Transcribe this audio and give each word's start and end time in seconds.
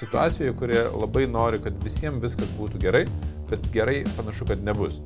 situacijoje, 0.00 0.52
kurie 0.58 0.80
labai 1.00 1.26
nori, 1.30 1.58
kad 1.62 1.74
visiems 1.84 2.18
viskas 2.24 2.48
būtų 2.58 2.80
gerai, 2.82 3.04
bet 3.46 3.68
gerai 3.70 4.00
panašu, 4.16 4.48
kad 4.48 4.64
nebus. 4.66 4.96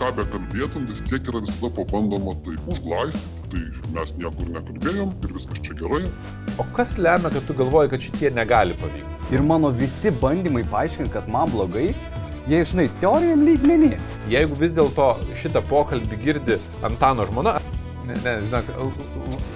Ką 0.00 0.08
be 0.16 0.24
kalbėtum, 0.32 0.88
vis 0.90 1.04
tiek 1.06 1.28
yra 1.30 1.42
visada 1.44 1.70
pabandoma 1.76 2.34
tai 2.42 2.56
užglaistyti, 2.72 3.44
tai 3.52 3.92
mes 3.94 4.10
niekur 4.18 4.50
nekalbėjom 4.56 5.12
ir 5.22 5.34
viskas 5.36 5.62
čia 5.62 5.76
gerai. 5.78 6.02
O 6.58 6.66
kas 6.74 6.96
lemia, 6.98 7.30
kad 7.30 7.46
tu 7.46 7.54
galvoji, 7.60 7.92
kad 7.92 8.02
šitie 8.08 8.32
negali 8.34 8.74
pavykti? 8.82 9.36
Ir 9.36 9.46
mano 9.46 9.70
visi 9.70 10.10
bandymai 10.24 10.64
paaiškinti, 10.74 11.12
kad 11.14 11.30
man 11.30 11.54
blogai, 11.54 11.92
jie 12.50 12.64
išnai 12.66 12.88
teorijam 13.04 13.46
lygmenį. 13.46 13.92
Jeigu 14.34 14.58
vis 14.58 14.74
dėlto 14.74 15.12
šitą 15.38 15.62
pokalbį 15.70 16.18
girdi 16.26 16.58
Antano 16.82 17.30
žmona, 17.30 17.60
ne, 18.06 18.16
ne, 18.24 18.34
žinok, 18.46 18.70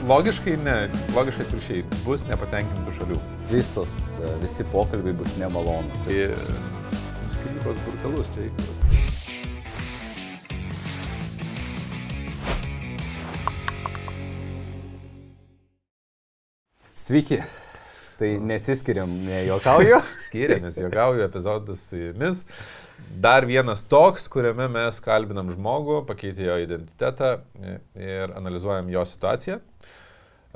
logiškai 0.09 0.57
ne, 0.63 0.77
logiškai 1.17 1.47
atvirkščiai, 1.47 1.85
bus 2.05 2.25
nepatenkintų 2.29 2.95
šalių. 2.99 3.19
Visos, 3.51 3.97
e, 4.21 4.33
visi 4.43 4.67
pokalbiai 4.73 5.17
bus 5.17 5.35
nemalonus. 5.41 6.07
Tai 6.07 6.17
skirybos 7.37 7.83
brutalus 7.87 8.33
reikalas. 8.39 8.87
Sveiki. 17.07 17.43
Tai 18.17 18.31
nesiskiriam, 18.41 19.11
nejokauju. 19.27 20.01
Skiriamės, 20.27 20.79
jogauju 20.81 21.25
epizodas 21.27 21.83
su 21.91 21.99
jumis. 22.01 22.45
Dar 23.21 23.45
vienas 23.49 23.83
toks, 23.85 24.25
kuriame 24.33 24.71
mes 24.73 25.03
kalbinam 25.05 25.51
žmogų, 25.53 26.01
pakeitė 26.09 26.47
jo 26.49 26.57
identitetą 26.63 27.35
ir 28.01 28.33
analizuojam 28.39 28.89
jo 28.93 29.03
situaciją. 29.09 29.59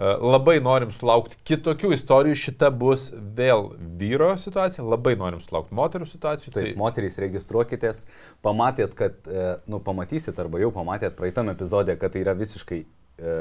E, 0.01 0.13
labai 0.25 0.57
norim 0.65 0.89
sulaukti 0.95 1.37
kitokių 1.51 1.91
istorijų, 1.93 2.39
šita 2.47 2.71
bus 2.73 3.11
vėl 3.37 3.75
vyro 4.01 4.31
situacija, 4.41 4.87
labai 4.87 5.13
norim 5.21 5.43
sulaukti 5.45 5.77
moterų 5.77 6.09
situacijų. 6.09 6.55
Taip, 6.55 6.71
tai... 6.71 6.77
moterys 6.81 7.21
registruokitės, 7.21 8.07
pamatėt, 8.47 8.97
kad, 8.97 9.21
e, 9.29 9.51
nu, 9.69 9.83
pamatysit 9.85 10.41
arba 10.41 10.63
jau 10.63 10.73
pamatėt 10.73 11.19
praeitam 11.19 11.53
epizodė, 11.53 11.99
kad 12.01 12.17
tai 12.17 12.25
yra 12.25 12.33
visiškai, 12.41 12.81
e, 13.21 13.37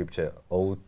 kaip 0.00 0.16
čia, 0.16 0.30
aut... 0.48 0.80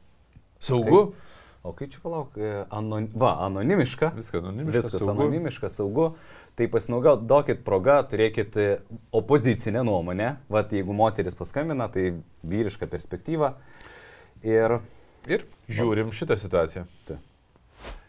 Saugu. 0.62 1.11
Kaip? 1.11 1.29
O 1.62 1.74
kaip 1.78 1.92
čia 1.92 2.00
palauk, 2.02 2.34
anon... 2.74 3.06
va, 3.14 3.36
anonimiška. 3.46 4.12
Viskas 4.16 4.41
anonimiška. 4.42 4.78
Viskas 4.80 5.05
saugu. 5.05 5.14
anonimiška, 5.14 5.70
saugu. 5.70 6.08
Tai 6.58 6.66
pasinaudokit 6.72 7.62
progą, 7.64 8.00
turėkit 8.10 8.58
opozicinę 9.14 9.84
nuomonę. 9.86 10.34
Vat 10.52 10.74
jeigu 10.74 10.96
moteris 10.96 11.38
paskambina, 11.38 11.86
tai 11.92 12.10
vyriška 12.42 12.90
perspektyva. 12.90 13.55
Ir 14.42 14.80
Ir 15.30 15.44
žiūrim 15.70 16.10
šitą 16.14 16.34
situaciją. 16.38 16.83
Ta. 17.06 17.20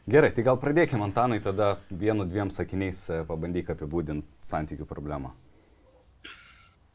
Gerai, 0.09 0.31
tai 0.35 0.43
gal 0.43 0.57
pradėkime, 0.59 1.05
Antanai, 1.05 1.37
tada 1.43 1.75
vienu, 1.89 2.25
dviem 2.27 2.49
sakiniais 2.51 3.03
e, 3.13 3.19
pabandyk 3.27 3.69
apibūdinti 3.71 4.25
santykių 4.43 4.87
problemą. 4.89 5.31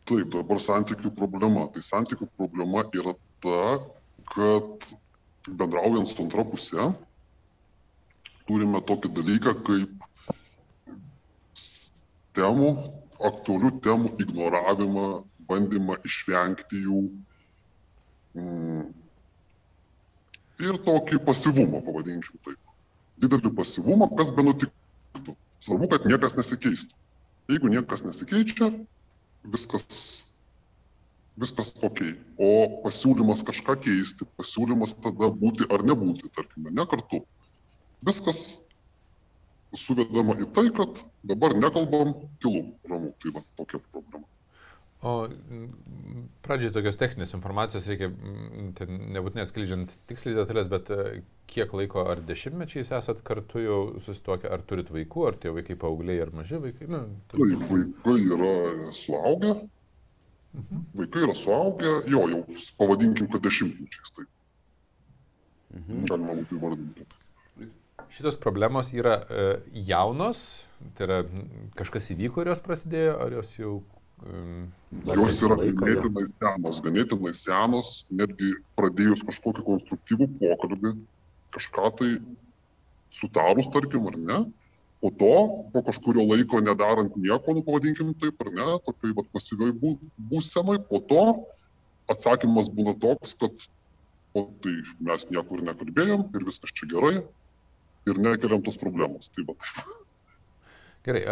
Taip, 0.09 0.27
dabar 0.35 0.61
santykių 0.65 1.13
problema. 1.15 1.69
Tai 1.73 1.85
santykių 1.87 2.29
problema 2.35 2.83
yra 2.99 3.15
ta, 3.45 3.63
kad 4.35 4.89
bendraujant 5.61 6.11
su 6.11 6.23
antra 6.25 6.45
pusė, 6.49 6.91
turime 8.49 8.81
tokį 8.89 9.11
dalyką 9.17 9.55
kaip 9.67 10.07
temų, 12.39 12.71
aktualių 13.31 13.73
temų 13.85 14.13
ignoravimą, 14.25 15.09
bandymą 15.49 15.99
išvengti 16.07 16.85
jų. 16.85 17.03
Mm, 18.39 18.87
ir 20.69 20.79
tokį 20.87 21.21
pasyvumą, 21.27 21.83
pavadinkim 21.87 22.41
taip. 22.47 22.61
Didelį 23.19 23.51
pasyvumą, 23.59 24.11
kas 24.19 24.31
be 24.37 24.45
nutiktų. 24.47 25.35
Svarbu, 25.65 25.89
kad 25.91 26.07
niekas 26.07 26.37
nesikeistų. 26.39 26.95
Jeigu 27.51 27.71
niekas 27.73 28.05
nesikeičia, 28.07 28.69
viskas, 29.51 30.03
viskas 31.43 31.73
ok. 31.85 32.01
O 32.39 32.53
pasiūlymas 32.85 33.45
kažką 33.47 33.79
keisti, 33.85 34.29
pasiūlymas 34.41 34.97
tada 35.05 35.31
būti 35.43 35.69
ar 35.75 35.85
nebūti, 35.87 36.31
tarkime, 36.37 36.73
ne 36.75 36.87
kartu. 36.91 37.23
Viskas 38.07 38.41
suvedama 39.85 40.39
į 40.41 40.49
tai, 40.57 40.69
kad 40.75 41.03
dabar 41.29 41.55
nekalbam, 41.59 42.15
tylu, 42.43 42.65
ramu. 42.89 43.13
Tai 43.23 43.37
va 43.37 43.45
tokia 43.61 43.81
problema. 43.93 44.27
O 44.99 45.29
pradžiai 46.43 46.73
tokios 46.75 46.97
techninės 46.99 47.31
informacijos 47.37 47.85
reikia, 47.87 48.09
tai 48.75 48.89
nebūtinai 48.91 49.45
atskleidžiant 49.45 49.93
tiksliai 50.11 50.35
detalės, 50.41 50.67
bet 50.73 50.91
e, 50.91 51.21
kiek 51.47 51.71
laiko 51.79 52.03
ar 52.11 52.19
dešimtmečiais 52.27 52.91
esat 52.99 53.21
kartu 53.27 53.63
jau 53.63 53.79
susituokę, 54.03 54.51
ar 54.51 54.65
turit 54.67 54.91
vaikų, 54.91 55.27
ar 55.29 55.39
tie 55.39 55.53
vaikai 55.55 55.79
paaugliai, 55.79 56.19
ar 56.25 56.35
maži 56.35 56.59
vaikai? 56.65 56.91
Nu, 56.91 57.05
tai... 57.31 57.39
Taip, 57.39 57.63
vaikai 57.71 58.17
yra 58.27 58.91
suaugę, 59.05 59.55
mhm. 60.57 60.85
vaikai 61.01 61.25
yra 61.27 61.37
suaugę, 61.39 61.95
jo, 62.11 62.25
jau 62.33 62.43
pavadinkim, 62.81 63.31
kad 63.33 63.45
dešimtmečiais. 63.47 64.15
Taip. 64.17 64.29
Mhm. 65.77 66.05
Galima 66.09 66.39
būtų 66.41 66.61
įvardinti. 66.61 67.09
Šitos 68.09 68.39
problemos 68.41 68.89
yra 68.97 69.19
e, 69.21 69.47
jaunos, 69.85 70.65
tai 70.97 71.09
yra 71.09 71.19
kažkas 71.77 72.09
įvyko 72.15 72.41
ir 72.41 72.55
jos 72.55 72.63
prasidėjo, 72.65 73.19
ar 73.21 73.35
jos 73.37 73.53
jau 73.59 73.79
Jos 75.07 75.43
yra 75.47 75.57
ganėtinai 75.63 76.25
senos, 76.27 76.81
ganėtinai 76.83 77.33
senos, 77.39 77.91
netgi 78.11 78.51
pradėjus 78.79 79.23
kažkokį 79.29 79.63
konstruktyvų 79.67 80.27
pokalbį, 80.41 80.93
kažką 81.55 81.91
tai 82.01 82.09
sutarus, 83.15 83.69
tarkim, 83.75 84.09
ar 84.11 84.17
ne, 84.19 84.41
po 85.03 85.11
to, 85.21 85.35
po 85.73 85.83
kažkurio 85.87 86.27
laiko 86.27 86.61
nedarant 86.65 87.17
nieko, 87.17 87.55
nu 87.55 87.63
pavadinkim 87.67 88.15
taip, 88.19 88.41
ar 88.45 88.51
ne, 88.55 88.69
tokiai 88.87 89.15
vat, 89.17 89.29
pasyviai 89.35 89.75
bū, 89.83 89.95
būsenai, 90.31 90.81
po 90.91 91.03
to 91.11 91.25
atsakymas 92.11 92.71
būna 92.75 92.97
toks, 93.03 93.37
kad 93.39 93.69
o 94.37 94.45
tai 94.63 94.75
mes 95.05 95.29
niekur 95.31 95.63
nekalbėjom 95.67 96.27
ir 96.35 96.49
viskas 96.49 96.75
čia 96.77 96.89
gerai 96.91 97.15
ir 98.09 98.21
nekeliam 98.25 98.65
tos 98.65 98.79
problemos. 98.81 99.31
Tai 99.35 99.47
va, 99.49 99.57
taip. 99.63 99.95
Gerai, 101.09 101.23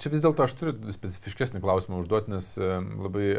čia 0.00 0.12
vis 0.12 0.22
dėlto 0.24 0.44
aš 0.46 0.54
turiu 0.56 0.94
specifiškesnį 0.94 1.60
klausimą 1.60 1.98
užduoti, 2.00 2.32
nes 2.32 2.52
labai 2.60 3.32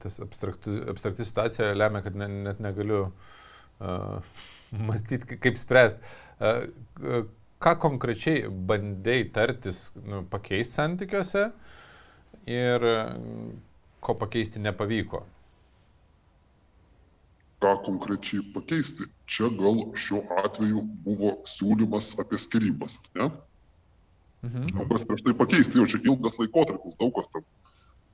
tas 0.00 0.16
abstrakti 0.22 1.26
situacija 1.26 1.74
lemia, 1.76 2.00
kad 2.06 2.16
ne, 2.16 2.28
net 2.46 2.62
negaliu 2.62 3.02
uh, 3.10 4.38
mąstyti, 4.88 5.36
kaip 5.42 5.60
spręsti. 5.60 6.14
Uh, 6.40 7.26
ką 7.60 7.74
konkrečiai 7.82 8.46
bandėjai 8.48 9.26
tartis, 9.34 9.82
nu, 10.06 10.22
pakeisti 10.32 10.78
santykiuose 10.78 11.44
ir 12.48 12.86
ko 14.00 14.16
pakeisti 14.22 14.62
nepavyko? 14.64 15.22
Ką 17.60 17.74
konkrečiai 17.84 18.46
pakeisti? 18.54 19.10
Čia 19.30 19.50
gal 19.58 19.82
šiuo 20.06 20.22
atveju 20.42 20.82
buvo 21.04 21.36
siūlymas 21.52 22.14
apie 22.22 22.40
skirybas, 22.40 22.96
ne? 23.18 23.28
Mhm. 24.40 24.70
O 24.80 24.86
kas 24.88 25.04
prieš 25.04 25.26
tai 25.26 25.36
pakeisti, 25.36 25.76
jau 25.76 25.88
čia 25.92 26.00
ilgas 26.08 26.38
laikotarpis, 26.40 26.96
daug 27.02 27.12
kas 27.18 27.28
tam, 27.34 27.44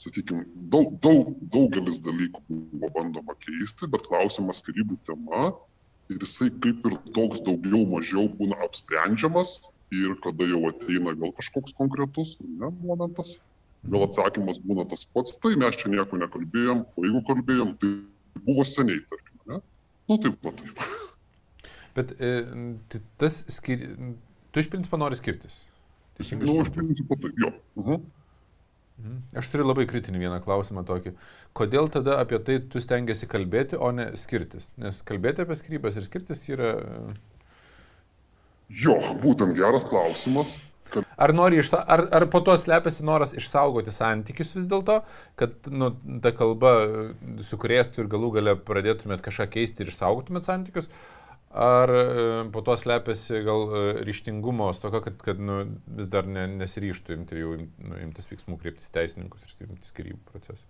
sakykime, 0.02 0.42
daug, 0.74 0.96
daug, 1.06 1.30
daugelis 1.54 2.02
dalykų 2.02 2.42
buvo 2.50 2.90
bandoma 2.98 3.38
keisti, 3.46 3.86
bet 3.94 4.10
klausimas 4.10 4.58
skirybų 4.64 4.98
tema 5.06 5.52
ir 6.12 6.20
jisai 6.22 6.50
kaip 6.64 6.86
ir 6.90 6.98
toks 7.16 7.42
daugiau 7.46 7.86
mažiau 7.90 8.28
būna 8.38 8.58
apsprendžiamas 8.66 9.56
ir 9.94 10.16
kada 10.24 10.48
jau 10.50 10.62
ateina 10.70 11.14
gal 11.14 11.32
kažkoks 11.38 11.74
konkretus 11.78 12.36
ne, 12.42 12.70
momentas, 12.82 13.36
gal 13.86 14.06
atsakymas 14.06 14.58
būna 14.66 14.86
tas 14.90 15.06
pats, 15.14 15.36
tai 15.42 15.54
mes 15.60 15.78
čia 15.80 15.92
nieko 15.92 16.18
nekalbėjom, 16.22 16.84
o 16.96 17.06
jeigu 17.06 17.22
kalbėjom, 17.30 17.74
tai 17.82 17.92
buvo 18.46 18.66
seniai, 18.66 19.02
tarkim, 19.10 19.42
ne? 19.50 19.60
Nu 20.10 20.18
taip 20.22 20.38
pat 20.42 20.62
taip. 20.62 20.82
Bet 21.96 22.12
e, 22.20 22.32
tai 22.92 23.00
tas 23.22 23.40
skir... 23.56 23.86
tu 24.52 24.60
iš 24.60 24.68
principo 24.72 24.98
nori 25.00 25.16
skirtis. 25.18 25.62
Teisingai. 26.18 26.48
Nu, 26.48 26.60
aš 26.64 26.72
principu 26.74 27.16
tai, 27.20 27.30
jo. 27.40 27.52
Uh 27.76 27.86
-huh. 27.86 28.02
Mhm. 28.96 29.16
Aš 29.36 29.50
turiu 29.52 29.66
labai 29.68 29.84
kritinį 29.88 30.22
vieną 30.22 30.38
klausimą 30.44 30.84
tokį. 30.88 31.12
Kodėl 31.56 31.90
tada 31.92 32.16
apie 32.22 32.38
tai 32.44 32.58
tu 32.72 32.80
stengiasi 32.80 33.28
kalbėti, 33.28 33.76
o 33.76 33.90
ne 33.92 34.08
skirtis? 34.16 34.70
Nes 34.80 35.02
kalbėti 35.04 35.44
apie 35.44 35.58
skirybas 35.58 35.98
ir 35.98 36.06
skirtis 36.06 36.46
yra... 36.48 36.72
Jo, 38.72 38.96
būtent 39.22 39.54
geras 39.58 39.84
klausimas. 39.86 40.56
Kad... 40.90 41.04
Ar, 41.18 41.32
nori 41.36 41.60
išsa... 41.60 41.82
ar, 41.82 42.06
ar 42.14 42.26
po 42.32 42.40
to 42.46 42.54
slepiasi 42.60 43.04
noras 43.06 43.34
išsaugoti 43.36 43.92
santykius 43.94 44.54
vis 44.56 44.68
dėlto, 44.70 45.00
kad 45.38 45.68
nu, 45.68 45.90
ta 46.22 46.32
kalba 46.34 46.72
sukrėstų 47.44 48.04
ir 48.04 48.10
galų 48.12 48.32
gale 48.38 48.56
pradėtumėt 48.68 49.24
kažką 49.24 49.48
keisti 49.58 49.84
ir 49.84 49.92
išsaugotumėt 49.92 50.48
santykius, 50.48 50.88
Ar 51.56 51.88
e, 51.88 52.04
po 52.52 52.60
to 52.60 52.74
slepiasi 52.76 53.38
gal 53.46 53.62
e, 53.72 53.82
ryštingumo 54.04 54.68
stoka, 54.76 55.00
kad, 55.06 55.14
kad 55.24 55.38
nu, 55.40 55.62
vis 55.96 56.10
dar 56.12 56.26
ne, 56.28 56.44
nesiryštų 56.60 57.14
imti 57.16 57.38
jau 57.40 57.54
nu, 57.56 58.00
imtis 58.02 58.28
veiksmų, 58.28 58.58
kreiptis 58.60 58.92
teisininkus 58.92 59.46
ir 59.46 59.70
imtis 59.70 59.88
skirybų 59.94 60.20
procesų? 60.34 60.66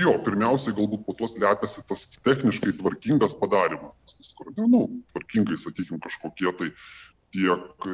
Jo, 0.00 0.14
pirmiausiai 0.24 0.72
galbūt 0.78 1.04
po 1.04 1.12
to 1.18 1.28
slepiasi 1.28 1.84
tas 1.90 2.06
techniškai 2.24 2.72
tvarkingas 2.78 3.36
padarimas, 3.40 4.16
kur, 4.38 4.48
ne, 4.56 4.64
nu, 4.70 4.82
tvarkingai, 5.12 5.58
sakykime, 5.60 6.00
kažkokie 6.08 6.52
tai 6.60 6.68
tiek, 7.34 7.88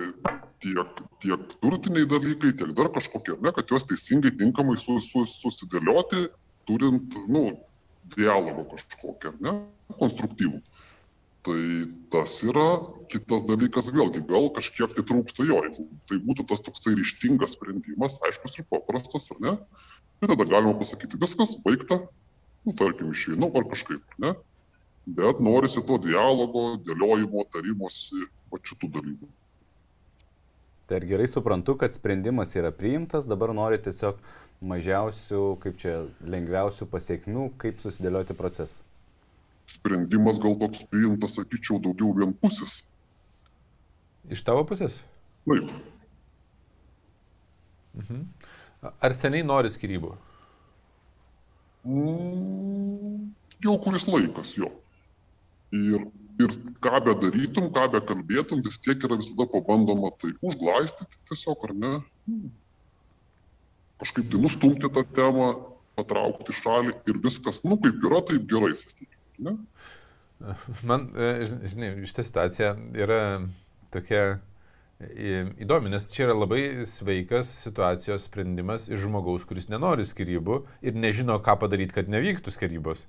tiek, 0.62 1.04
tiek 1.24 1.54
turtiniai 1.64 2.06
dalykai, 2.14 2.52
tiek 2.60 2.74
dar 2.78 2.92
kažkokie, 2.94 3.40
ne, 3.42 3.52
kad 3.56 3.74
juos 3.74 3.88
teisingai, 3.90 4.36
tinkamai 4.38 4.78
su, 4.82 5.00
su, 5.08 5.24
susidėlioti, 5.40 6.28
turint, 6.68 7.16
nu, 7.32 7.48
dialogą 8.14 8.68
kažkokią, 8.76 9.34
ne, 9.42 9.58
konstruktyvų. 9.98 10.60
Tai 11.46 11.62
tas 12.10 12.32
yra 12.42 12.66
kitas 13.12 13.44
dalykas 13.46 13.92
vėlgi, 13.94 14.24
gal 14.26 14.48
kažkiek 14.56 14.96
tai 14.96 15.04
trūksta 15.06 15.44
jo, 15.46 15.60
jeigu 15.62 15.84
tai 16.10 16.18
būtų 16.26 16.46
tas 16.50 16.62
toksai 16.66 16.96
ryštingas 16.98 17.52
sprendimas, 17.54 18.16
aiškus 18.26 18.58
ir 18.58 18.66
paprastas, 18.72 19.28
ar 19.30 19.42
ne, 19.44 19.52
tai 20.18 20.30
tada 20.32 20.46
galima 20.50 20.74
pasakyti 20.80 21.20
viskas, 21.22 21.54
baigta, 21.62 22.00
nu, 22.66 22.74
tarkim, 22.80 23.12
išeinu 23.14 23.52
ar 23.54 23.68
kažkaip, 23.70 24.16
ne, 24.24 24.32
bet 25.20 25.42
norisi 25.48 25.84
to 25.86 26.00
dialogo, 26.02 26.64
dėliojimo, 26.88 27.46
tarimosi, 27.54 28.26
va 28.50 28.62
šitų 28.66 28.90
dalykų. 28.98 29.30
Tai 30.86 30.98
ar 30.98 31.06
gerai 31.06 31.30
suprantu, 31.30 31.76
kad 31.78 31.94
sprendimas 31.94 32.54
yra 32.58 32.74
priimtas, 32.74 33.26
dabar 33.30 33.54
nori 33.54 33.78
tiesiog 33.82 34.18
mažiausių, 34.66 35.44
kaip 35.62 35.78
čia, 35.82 35.96
lengviausių 36.26 36.90
pasiekmių, 36.90 37.48
kaip 37.62 37.82
susidėlioti 37.82 38.38
procesą? 38.38 38.85
Sprendimas 39.74 40.38
gal 40.42 40.56
toks 40.60 40.84
priimtas, 40.90 41.34
sakyčiau, 41.38 41.80
daugiau 41.82 42.14
vienpusis. 42.16 42.80
Iš 44.30 44.42
tavo 44.46 44.64
pusės? 44.66 45.00
Taip. 45.46 45.70
Mhm. 47.96 48.24
Ar 48.82 49.14
seniai 49.16 49.46
nori 49.46 49.70
skirybų? 49.72 50.12
Mm, 51.86 53.30
jau 53.64 53.76
kuris 53.82 54.06
laikas, 54.10 54.52
jo. 54.58 54.68
Ir, 55.76 56.04
ir 56.42 56.54
ką 56.84 57.00
be 57.06 57.14
darytum, 57.22 57.70
ką 57.74 57.86
be 57.94 58.02
kalbėtum, 58.10 58.62
vis 58.66 58.78
tiek 58.84 59.02
yra 59.06 59.18
visada 59.20 59.46
pabandoma 59.52 60.12
tai 60.20 60.34
užglaistyti 60.42 61.22
tiesiog, 61.30 61.66
ar 61.68 61.74
ne? 61.84 61.92
Kažkaip 64.02 64.28
tai 64.32 64.42
nustumti 64.42 64.92
tą 64.92 65.06
temą, 65.16 65.48
patraukti 65.96 66.54
šalį 66.60 66.96
ir 67.10 67.20
viskas, 67.24 67.62
nu 67.64 67.78
kaip 67.80 68.02
yra, 68.04 68.20
taip 68.28 68.48
gerai, 68.50 68.74
sakykime. 68.82 69.15
Ne? 69.42 69.56
Man, 70.84 71.08
e, 71.16 71.46
žinai, 71.70 71.94
šitą 72.08 72.24
situaciją 72.26 72.74
yra 72.98 73.20
tokia 73.94 74.36
įdomi, 75.60 75.90
nes 75.92 76.06
čia 76.08 76.24
yra 76.24 76.34
labai 76.36 76.86
sveikas 76.88 77.50
situacijos 77.66 78.28
sprendimas 78.30 78.86
iš 78.88 79.04
žmogaus, 79.04 79.44
kuris 79.44 79.68
nenori 79.68 80.06
skirybų 80.08 80.62
ir 80.88 80.96
nežino, 80.96 81.36
ką 81.44 81.58
padaryti, 81.60 81.92
kad 81.98 82.08
nevyktų 82.08 82.54
skirybos. 82.54 83.04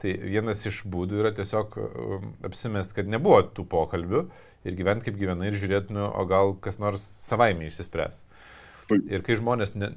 Tai 0.00 0.12
vienas 0.20 0.64
iš 0.68 0.82
būdų 0.88 1.20
yra 1.20 1.32
tiesiog 1.36 1.76
um, 1.76 2.30
apsimest, 2.44 2.92
kad 2.96 3.08
nebuvo 3.08 3.40
tų 3.56 3.66
pokalbių 3.68 4.22
ir 4.68 4.76
gyventi 4.76 5.08
kaip 5.08 5.18
gyvenai 5.20 5.50
ir 5.50 5.58
žiūrėti, 5.60 5.96
nu, 5.96 6.06
o 6.08 6.24
gal 6.28 6.54
kas 6.60 6.80
nors 6.80 7.04
savaime 7.24 7.68
išsispręs. 7.68 8.22
Ir 9.12 9.24
kai 9.24 9.36
žmonės, 9.38 9.76
ne, 9.78 9.92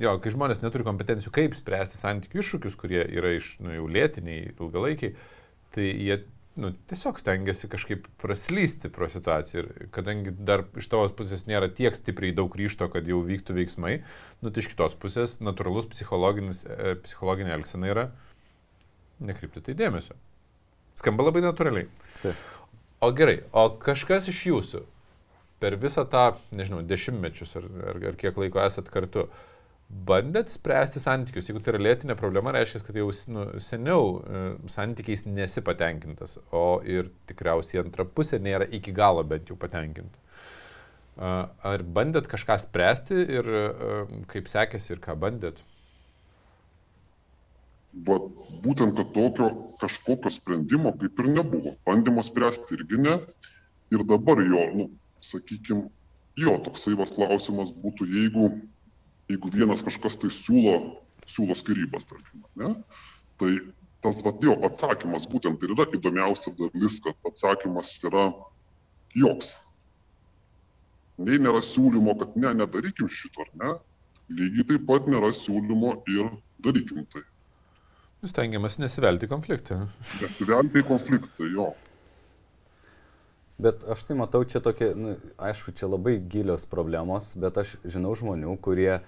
jo, 0.00 0.14
kai 0.22 0.32
žmonės 0.32 0.62
neturi 0.62 0.86
kompetencijų, 0.86 1.32
kaip 1.34 1.56
spręsti 1.58 1.98
santykių 2.00 2.40
iššūkius, 2.42 2.78
kurie 2.80 3.02
yra 3.04 3.34
iš, 3.36 3.56
nu, 3.64 3.72
jau 3.74 3.86
lėtiniai, 3.90 4.52
ilgalaikiai, 4.56 5.14
tai 5.74 5.86
jie 5.88 6.18
nu, 6.60 6.72
tiesiog 6.90 7.18
stengiasi 7.20 7.68
kažkaip 7.72 8.06
praslysti 8.20 8.90
pro 8.92 9.08
situaciją. 9.12 9.64
Ir 9.64 9.90
kadangi 9.94 10.32
dar 10.36 10.64
iš 10.78 10.88
tavo 10.92 11.08
pusės 11.16 11.44
nėra 11.48 11.68
tiek 11.72 11.96
stipriai 11.96 12.34
daug 12.36 12.54
ryšto, 12.56 12.88
kad 12.92 13.08
jau 13.08 13.20
vyktų 13.24 13.58
veiksmai, 13.58 13.98
nu, 14.40 14.50
tai 14.50 14.64
iš 14.64 14.70
kitos 14.72 14.96
pusės 15.00 15.38
natūralus 15.44 15.88
e, 15.92 16.96
psichologinė 17.04 17.54
elgsena 17.58 17.92
yra 17.92 18.08
nekreipti 19.20 19.64
tai 19.68 19.76
dėmesio. 19.76 20.16
Skamba 20.96 21.28
labai 21.28 21.44
natūraliai. 21.44 21.88
Taip. 22.22 22.44
O 23.04 23.12
gerai, 23.12 23.42
o 23.52 23.68
kažkas 23.80 24.30
iš 24.32 24.46
jūsų 24.48 24.80
per 25.60 25.76
visą 25.80 26.04
tą, 26.08 26.38
nežinau, 26.56 26.80
dešimtmečius 26.84 27.52
ar, 27.60 27.68
ar, 27.92 28.00
ar 28.12 28.16
kiek 28.20 28.36
laiko 28.40 28.60
esat 28.64 28.88
kartu, 28.92 29.24
uh, 29.24 29.55
bandėt 29.86 30.50
spręsti 30.50 31.00
santykius. 31.00 31.48
Jeigu 31.48 31.62
tai 31.62 31.74
yra 31.74 31.82
lėtinė 31.86 32.16
problema, 32.18 32.52
reiškia, 32.54 32.82
kad 32.86 32.98
jau 32.98 33.08
nu, 33.32 33.46
seniau 33.62 34.16
e, 34.18 34.44
santykiais 34.72 35.24
nesi 35.28 35.62
patenkintas, 35.66 36.38
o 36.50 36.80
ir 36.86 37.12
tikriausiai 37.30 37.84
antra 37.84 38.06
pusė 38.06 38.40
nėra 38.42 38.66
iki 38.78 38.94
galo 38.94 39.22
bent 39.24 39.50
jau 39.50 39.58
patenkinta. 39.60 40.18
Ar 41.16 41.80
bandėt 41.96 42.26
kažką 42.28 42.58
spręsti 42.60 43.22
ir 43.38 43.46
e, 43.48 43.62
kaip 44.28 44.50
sekėsi 44.52 44.92
ir 44.92 45.00
ką 45.00 45.14
bandėt? 45.16 45.62
Vat, 48.04 48.26
būtent, 48.60 48.92
kad 48.98 49.14
tokio 49.14 49.48
kažkokio 49.80 50.34
sprendimo 50.34 50.92
kaip 51.00 51.22
ir 51.22 51.30
nebuvo. 51.38 51.72
Bandymo 51.88 52.24
spręsti 52.26 52.76
irgi 52.76 53.00
ne. 53.00 53.14
Ir 53.94 54.02
dabar 54.04 54.42
jo, 54.44 54.66
nu, 54.76 54.86
sakykime, 55.24 55.86
jo 56.36 56.56
toksai 56.66 56.96
vat 56.98 57.14
klausimas 57.16 57.70
būtų, 57.80 58.08
jeigu 58.12 58.50
jeigu 59.30 59.50
vienas 59.54 59.82
kažkas 59.86 60.18
tai 60.22 60.30
siūlo, 60.42 60.76
siūlo 61.32 61.56
skirybas, 61.58 62.06
tarkim, 62.10 62.44
ne, 62.60 62.72
tai 63.40 63.52
tas 64.04 64.18
vat, 64.24 64.42
jo 64.44 64.54
atsakymas 64.68 65.26
būtent 65.30 65.62
ir 65.66 65.74
yra 65.74 65.86
įdomiausia 65.98 66.52
dalis, 66.58 66.98
kad 67.04 67.30
atsakymas 67.30 67.96
yra 68.06 68.28
joks. 69.16 69.54
Nei 71.16 71.40
nėra 71.40 71.62
siūlymo, 71.64 72.14
kad 72.20 72.36
ne, 72.38 72.52
nedarykim 72.60 73.08
šito, 73.10 73.46
ar 73.46 73.52
ne, 73.62 73.72
lygiai 74.36 74.68
taip 74.70 74.84
pat 74.90 75.08
nėra 75.10 75.32
siūlymo 75.34 75.96
ir 76.12 76.30
darykim 76.62 77.06
tai. 77.12 77.24
Jūs 78.24 78.34
tengiamas 78.36 78.78
nesivelti 78.80 79.28
konfliktą. 79.30 79.86
Nesivelti 80.20 80.82
konfliktą, 80.86 81.48
jo. 81.52 81.70
Bet 83.56 83.86
aš 83.88 84.02
tai 84.04 84.16
matau 84.18 84.42
čia 84.44 84.60
tokia, 84.60 84.90
nu, 84.92 85.14
aišku, 85.40 85.72
čia 85.72 85.88
labai 85.88 86.18
gilios 86.20 86.66
problemos, 86.68 87.30
bet 87.40 87.56
aš 87.62 87.78
žinau 87.88 88.12
žmonių, 88.18 88.52
kurie 88.60 88.98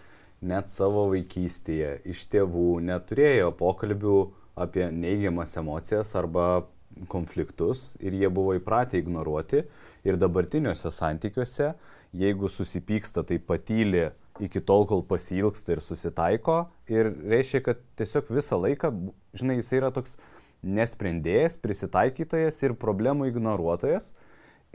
net 0.40 0.70
savo 0.72 1.04
vaikystėje 1.12 1.98
iš 2.08 2.24
tėvų 2.32 2.78
neturėjo 2.88 3.50
pokalbių 3.58 4.18
apie 4.58 4.86
neigiamas 4.94 5.52
emocijas 5.60 6.14
arba 6.16 6.64
konfliktus 7.12 7.92
ir 8.00 8.16
jie 8.16 8.30
buvo 8.32 8.54
įpratę 8.56 8.96
ignoruoti. 9.02 9.66
Ir 10.08 10.16
dabartiniuose 10.16 10.88
santykiuose, 10.94 11.74
jeigu 12.16 12.48
susipyksta, 12.48 13.26
tai 13.28 13.36
patyli 13.42 14.06
iki 14.40 14.62
tol, 14.64 14.86
kol 14.88 15.04
pasilgsta 15.04 15.74
ir 15.74 15.82
susitaiko. 15.84 16.62
Ir 16.88 17.10
reiškia, 17.28 17.60
kad 17.66 17.84
tiesiog 18.00 18.32
visą 18.32 18.56
laiką, 18.62 18.94
žinai, 19.36 19.58
jis 19.60 19.74
yra 19.76 19.92
toks 19.92 20.16
nesprendėjas, 20.64 21.58
prisitaikytojas 21.60 22.62
ir 22.64 22.78
problemų 22.80 23.28
ignoruotojas 23.28 24.14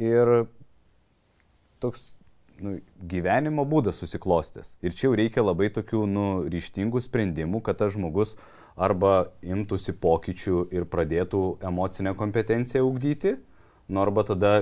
Ir 0.01 0.33
toks 1.83 2.13
nu, 2.63 2.77
gyvenimo 2.97 3.65
būdas 3.69 4.00
susiklostęs. 4.01 4.75
Ir 4.85 4.95
čia 4.95 5.09
jau 5.09 5.17
reikia 5.17 5.43
labai 5.43 5.69
tokių 5.73 6.03
nu, 6.09 6.27
ryštingų 6.50 7.01
sprendimų, 7.03 7.62
kad 7.65 7.81
tas 7.81 7.93
žmogus 7.95 8.38
arba 8.73 9.33
imtųsi 9.45 9.93
pokyčių 10.01 10.67
ir 10.73 10.88
pradėtų 10.89 11.43
emocinę 11.62 12.15
kompetenciją 12.17 12.85
ugdyti, 12.88 13.35
nu 13.89 14.01
arba 14.01 14.23
tada 14.25 14.53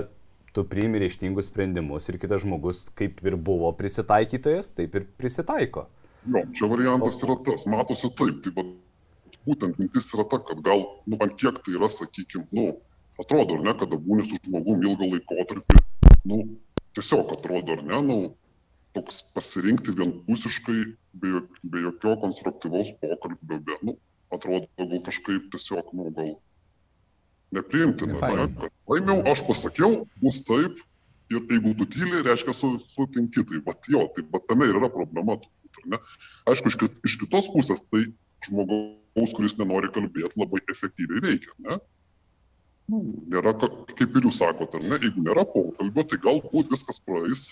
tu 0.52 0.66
priimi 0.68 1.00
ryštingus 1.00 1.48
sprendimus 1.48 2.10
ir 2.10 2.18
kitas 2.20 2.42
žmogus 2.44 2.84
kaip 2.98 3.22
ir 3.24 3.38
buvo 3.40 3.72
prisitaikytojas, 3.76 4.72
taip 4.76 4.98
ir 4.98 5.08
prisitaiko. 5.16 5.86
Jo, 6.28 6.44
čia 6.54 6.68
variantas 6.70 7.22
yra 7.24 7.38
tas, 7.46 7.64
matosi 7.66 8.10
taip, 8.18 8.44
tai 8.44 8.66
būtent 9.48 9.80
mintis 9.80 10.10
yra 10.12 10.26
ta, 10.28 10.38
kad 10.44 10.60
gal, 10.66 10.84
nu, 11.08 11.18
ant 11.24 11.34
kiek 11.40 11.56
tai 11.64 11.78
yra, 11.78 11.88
sakykime, 11.90 12.44
nu, 12.54 12.66
atrodo, 13.20 13.58
ar 13.58 13.66
ne, 13.66 13.74
kada 13.78 13.98
būni 14.06 14.28
su 14.28 14.38
žmogum 14.46 14.84
ilgą 14.86 15.08
laikotarpį, 15.14 15.82
nu, 16.30 16.38
tiesiog 16.96 17.34
atrodo, 17.36 17.76
ar 17.76 17.84
ne, 17.88 18.00
nu, 18.08 18.18
toks 18.96 19.22
pasirinkti 19.36 19.94
vienpusiškai, 19.98 20.78
be, 21.20 21.42
be 21.64 21.84
jokio 21.86 22.16
konstruktyvaus 22.24 22.92
pokalbio, 23.02 23.60
be, 23.68 23.78
nu, 23.88 23.96
atrodo, 24.32 24.68
gal 24.78 25.04
kažkaip 25.08 25.50
tiesiog, 25.54 25.92
nu, 25.96 26.08
gal 26.16 26.32
nepriimtina, 27.52 28.18
ne, 28.20 28.48
kad 28.60 28.72
laimiau, 28.88 29.24
aš 29.32 29.44
pasakiau, 29.48 30.04
bus 30.22 30.40
taip, 30.48 30.80
ir 31.32 31.40
jeigu 31.48 31.74
tu 31.80 31.88
tyliai, 31.94 32.24
reiškia, 32.28 32.56
su, 32.56 32.74
sutinki, 32.96 33.44
tai, 33.48 33.62
bet 33.68 33.88
jo, 33.92 34.06
tai, 34.16 34.24
bet 34.34 34.48
tame 34.48 34.68
ir 34.68 34.78
yra 34.80 34.92
problema, 34.92 35.38
turbūt, 35.40 35.80
ar 35.82 35.90
ne? 35.94 36.00
Aišku, 36.52 36.72
iš, 36.72 36.78
iš 37.08 37.18
kitos 37.24 37.48
pusės, 37.54 37.84
tai 37.92 38.06
žmogaus, 38.48 39.34
kuris 39.36 39.56
nenori 39.60 39.92
kalbėti, 39.94 40.32
labai 40.40 40.62
efektyviai 40.74 41.24
veikia, 41.28 41.56
ne? 41.68 41.80
Nu, 42.90 43.02
nėra, 43.32 43.52
kaip 43.58 44.16
ir 44.16 44.26
jūs 44.28 44.40
sakote, 44.40 44.80
ne, 44.82 44.98
jeigu 45.02 45.22
nėra 45.26 45.44
pokalbio, 45.48 46.06
tai 46.08 46.18
galbūt 46.24 46.72
viskas 46.74 47.02
praeis. 47.06 47.50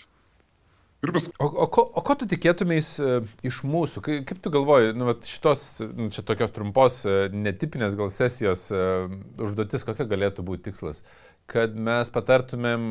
O, 1.01 1.47
o, 1.47 1.65
ko, 1.65 1.81
o 1.97 2.01
ko 2.05 2.13
tu 2.13 2.27
tikėtumės 2.29 2.91
uh, 3.01 3.23
iš 3.47 3.63
mūsų? 3.65 4.03
Kaip, 4.05 4.25
kaip 4.29 4.41
tu 4.43 4.51
galvoji, 4.53 4.91
nu, 4.93 5.07
šitos, 5.25 5.63
nu, 5.97 6.11
čia 6.13 6.21
tokios 6.25 6.53
trumpos, 6.53 6.99
uh, 7.07 7.23
netipinės 7.33 7.95
gal 7.97 8.11
sesijos 8.13 8.67
uh, 8.69 9.07
užduotis, 9.41 9.85
kokia 9.87 10.05
galėtų 10.11 10.45
būti 10.45 10.67
tikslas? 10.69 11.01
Kad 11.49 11.73
mes 11.73 12.13
patartumėm, 12.13 12.85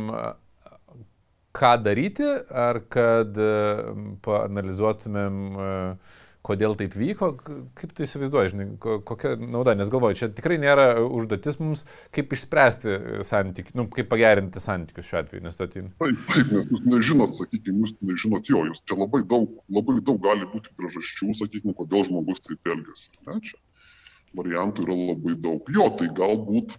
ką 1.55 1.71
daryti, 1.85 2.27
ar 2.51 2.83
kad 2.91 3.39
paanalizuotumėm, 4.27 5.39
uh, 5.55 6.19
kodėl 6.47 6.75
taip 6.79 6.95
vyko, 6.97 7.31
kaip 7.77 7.93
tu 7.97 8.05
įsivaizduoji, 8.07 8.53
žinai, 8.55 8.67
kokia 8.81 9.35
nauda, 9.41 9.75
nes 9.79 9.91
galvoju, 9.93 10.19
čia 10.21 10.29
tikrai 10.33 10.57
nėra 10.63 10.87
užduotis 11.05 11.61
mums, 11.61 11.85
kaip 12.17 12.33
išspręsti 12.37 12.97
santykius, 13.29 13.77
nu, 13.79 13.87
kaip 13.93 14.09
pagerinti 14.13 14.63
santykius 14.63 15.11
šiuo 15.11 15.21
atveju, 15.21 15.45
nes 15.45 15.59
tu 15.59 15.67
atėjai. 15.67 15.91
Taip, 16.01 16.23
taip, 16.31 16.53
nes 16.57 16.71
jūs 16.73 16.87
nežinot, 16.89 17.37
sakykime, 17.37 17.85
jūs 17.85 17.97
nežinot 18.13 18.53
jo, 18.53 18.65
jūs 18.71 18.85
čia 18.89 18.99
labai 19.01 19.23
daug, 19.29 19.59
labai 19.69 19.99
daug 20.01 20.21
gali 20.25 20.49
būti 20.53 20.73
priežasčių, 20.81 21.35
sakykime, 21.43 21.77
kodėl 21.77 22.09
žmogus 22.09 22.41
taip 22.47 22.73
elgesi. 22.73 23.11
Ne, 23.29 23.41
čia 23.45 23.61
variantų 24.37 24.87
yra 24.87 24.97
labai 25.11 25.37
daug. 25.43 25.69
Jo, 25.75 25.91
tai 25.99 26.09
galbūt 26.15 26.77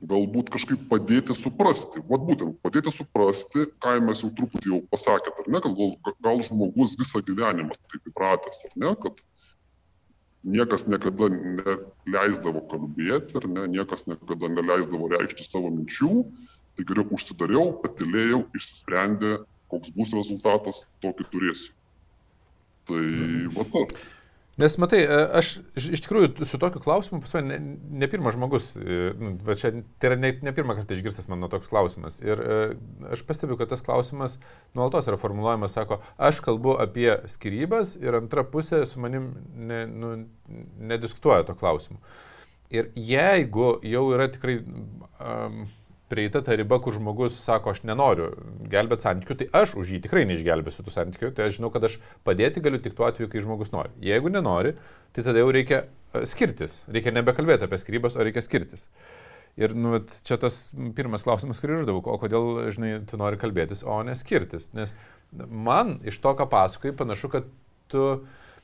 galbūt 0.00 0.48
kažkaip 0.52 0.86
padėti 0.88 1.34
suprasti, 1.36 2.00
vad 2.08 2.24
būtent 2.28 2.56
padėti 2.64 2.92
suprasti, 2.94 3.66
ką 3.84 3.98
mes 4.06 4.22
jau 4.24 4.30
truputį 4.36 4.72
jau 4.72 4.80
pasakėt, 4.92 5.42
ar 5.42 5.50
ne, 5.52 5.60
kad 5.60 5.74
gal, 5.76 6.14
gal 6.24 6.40
žmogus 6.46 6.96
visą 7.00 7.20
gyvenimą 7.26 7.76
taip 7.92 8.08
įpratęs, 8.08 8.62
ar 8.68 8.78
ne, 8.80 8.94
kad 9.02 9.20
niekas 10.56 10.86
niekada 10.88 11.28
neleisdavo 11.32 12.64
kalbėti, 12.70 13.36
ar 13.42 13.48
ne, 13.52 13.66
niekas 13.76 14.06
niekada 14.08 14.52
neleisdavo 14.54 15.10
reikšti 15.12 15.48
savo 15.50 15.72
minčių, 15.74 16.14
tai 16.76 16.86
geriau 16.88 17.12
užsidariau, 17.18 17.74
patilėjau, 17.84 18.46
išsisprendė, 18.56 19.34
koks 19.70 19.92
bus 19.98 20.16
rezultatas, 20.16 20.80
tokį 21.04 21.28
turėsiu. 21.34 21.76
Tai 22.88 23.04
va 23.58 23.68
tas. 23.74 24.08
Nes 24.60 24.74
matai, 24.76 24.98
e, 25.06 25.18
aš 25.40 25.50
iš 25.78 26.02
tikrųjų 26.04 26.44
su 26.48 26.58
tokiu 26.60 26.82
klausimu, 26.84 27.22
pas 27.24 27.32
mane 27.38 27.56
ne, 27.56 27.76
ne 28.02 28.08
pirmas 28.10 28.34
žmogus, 28.36 28.66
e, 28.76 28.98
nu, 29.16 29.32
čia 29.56 29.70
tai 30.02 30.10
yra 30.10 30.18
ne, 30.20 30.32
ne 30.44 30.52
pirmą 30.56 30.76
kartą 30.76 30.96
išgirstas 30.96 31.30
mano 31.32 31.48
toks 31.52 31.70
klausimas. 31.72 32.18
Ir 32.20 32.42
e, 32.44 32.58
aš 33.14 33.22
pastebiu, 33.28 33.56
kad 33.60 33.70
tas 33.72 33.84
klausimas 33.86 34.36
nuolatos 34.76 35.08
yra 35.08 35.16
formuluojamas, 35.20 35.78
sako, 35.78 36.02
aš 36.20 36.42
kalbu 36.44 36.76
apie 36.82 37.08
skirybas 37.32 37.94
ir 38.02 38.18
antra 38.20 38.44
pusė 38.44 38.82
su 38.90 39.00
manim 39.00 39.32
ne, 39.56 39.84
nu, 39.88 40.12
nediskutuoja 40.92 41.48
to 41.48 41.56
klausimu. 41.56 42.02
Ir 42.70 42.92
jeigu 42.94 43.78
jau 43.86 44.04
yra 44.14 44.28
tikrai 44.30 44.60
um, 44.60 45.64
prieita 46.10 46.42
ta 46.44 46.56
riba, 46.58 46.80
kur 46.82 46.94
žmogus 46.96 47.38
sako, 47.38 47.74
aš 47.74 47.84
nenoriu 47.86 48.32
gelbėti 48.70 49.06
santykių, 49.06 49.36
tai 49.40 49.46
aš 49.62 49.76
už 49.80 49.94
jį 49.94 50.02
tikrai 50.04 50.26
neišgelbėsiu 50.28 50.84
tų 50.86 50.94
santykių, 50.94 51.30
tai 51.36 51.46
aš 51.48 51.60
žinau, 51.60 51.70
kad 51.74 51.86
aš 51.86 51.96
padėti 52.26 52.62
galiu 52.64 52.80
tik 52.82 52.96
tuo 52.98 53.06
atveju, 53.08 53.30
kai 53.30 53.44
žmogus 53.44 53.72
nori. 53.74 53.92
Jeigu 54.04 54.32
nenori, 54.32 54.74
tai 55.16 55.24
tada 55.26 55.42
jau 55.42 55.52
reikia 55.54 55.84
e, 55.84 56.24
skirtis, 56.28 56.80
reikia 56.90 57.14
nebekalbėti 57.14 57.68
apie 57.68 57.78
skirybas, 57.80 58.18
o 58.18 58.26
reikia 58.26 58.42
skirtis. 58.44 58.88
Ir 59.60 59.74
nu, 59.74 59.98
čia 60.26 60.38
tas 60.40 60.58
pirmas 60.96 61.24
klausimas, 61.26 61.58
kurį 61.62 61.80
uždavau, 61.80 62.04
o 62.06 62.18
kodėl, 62.22 62.50
žinai, 62.74 62.92
tu 63.10 63.18
nori 63.20 63.38
kalbėtis, 63.40 63.82
o 63.82 63.98
ne 64.06 64.14
skirtis. 64.18 64.70
Nes 64.78 64.94
man 65.30 65.98
iš 66.06 66.20
to, 66.22 66.34
ką 66.38 66.46
pasakoji, 66.50 66.96
panašu, 66.98 67.32
kad 67.32 67.50
tu 67.90 68.12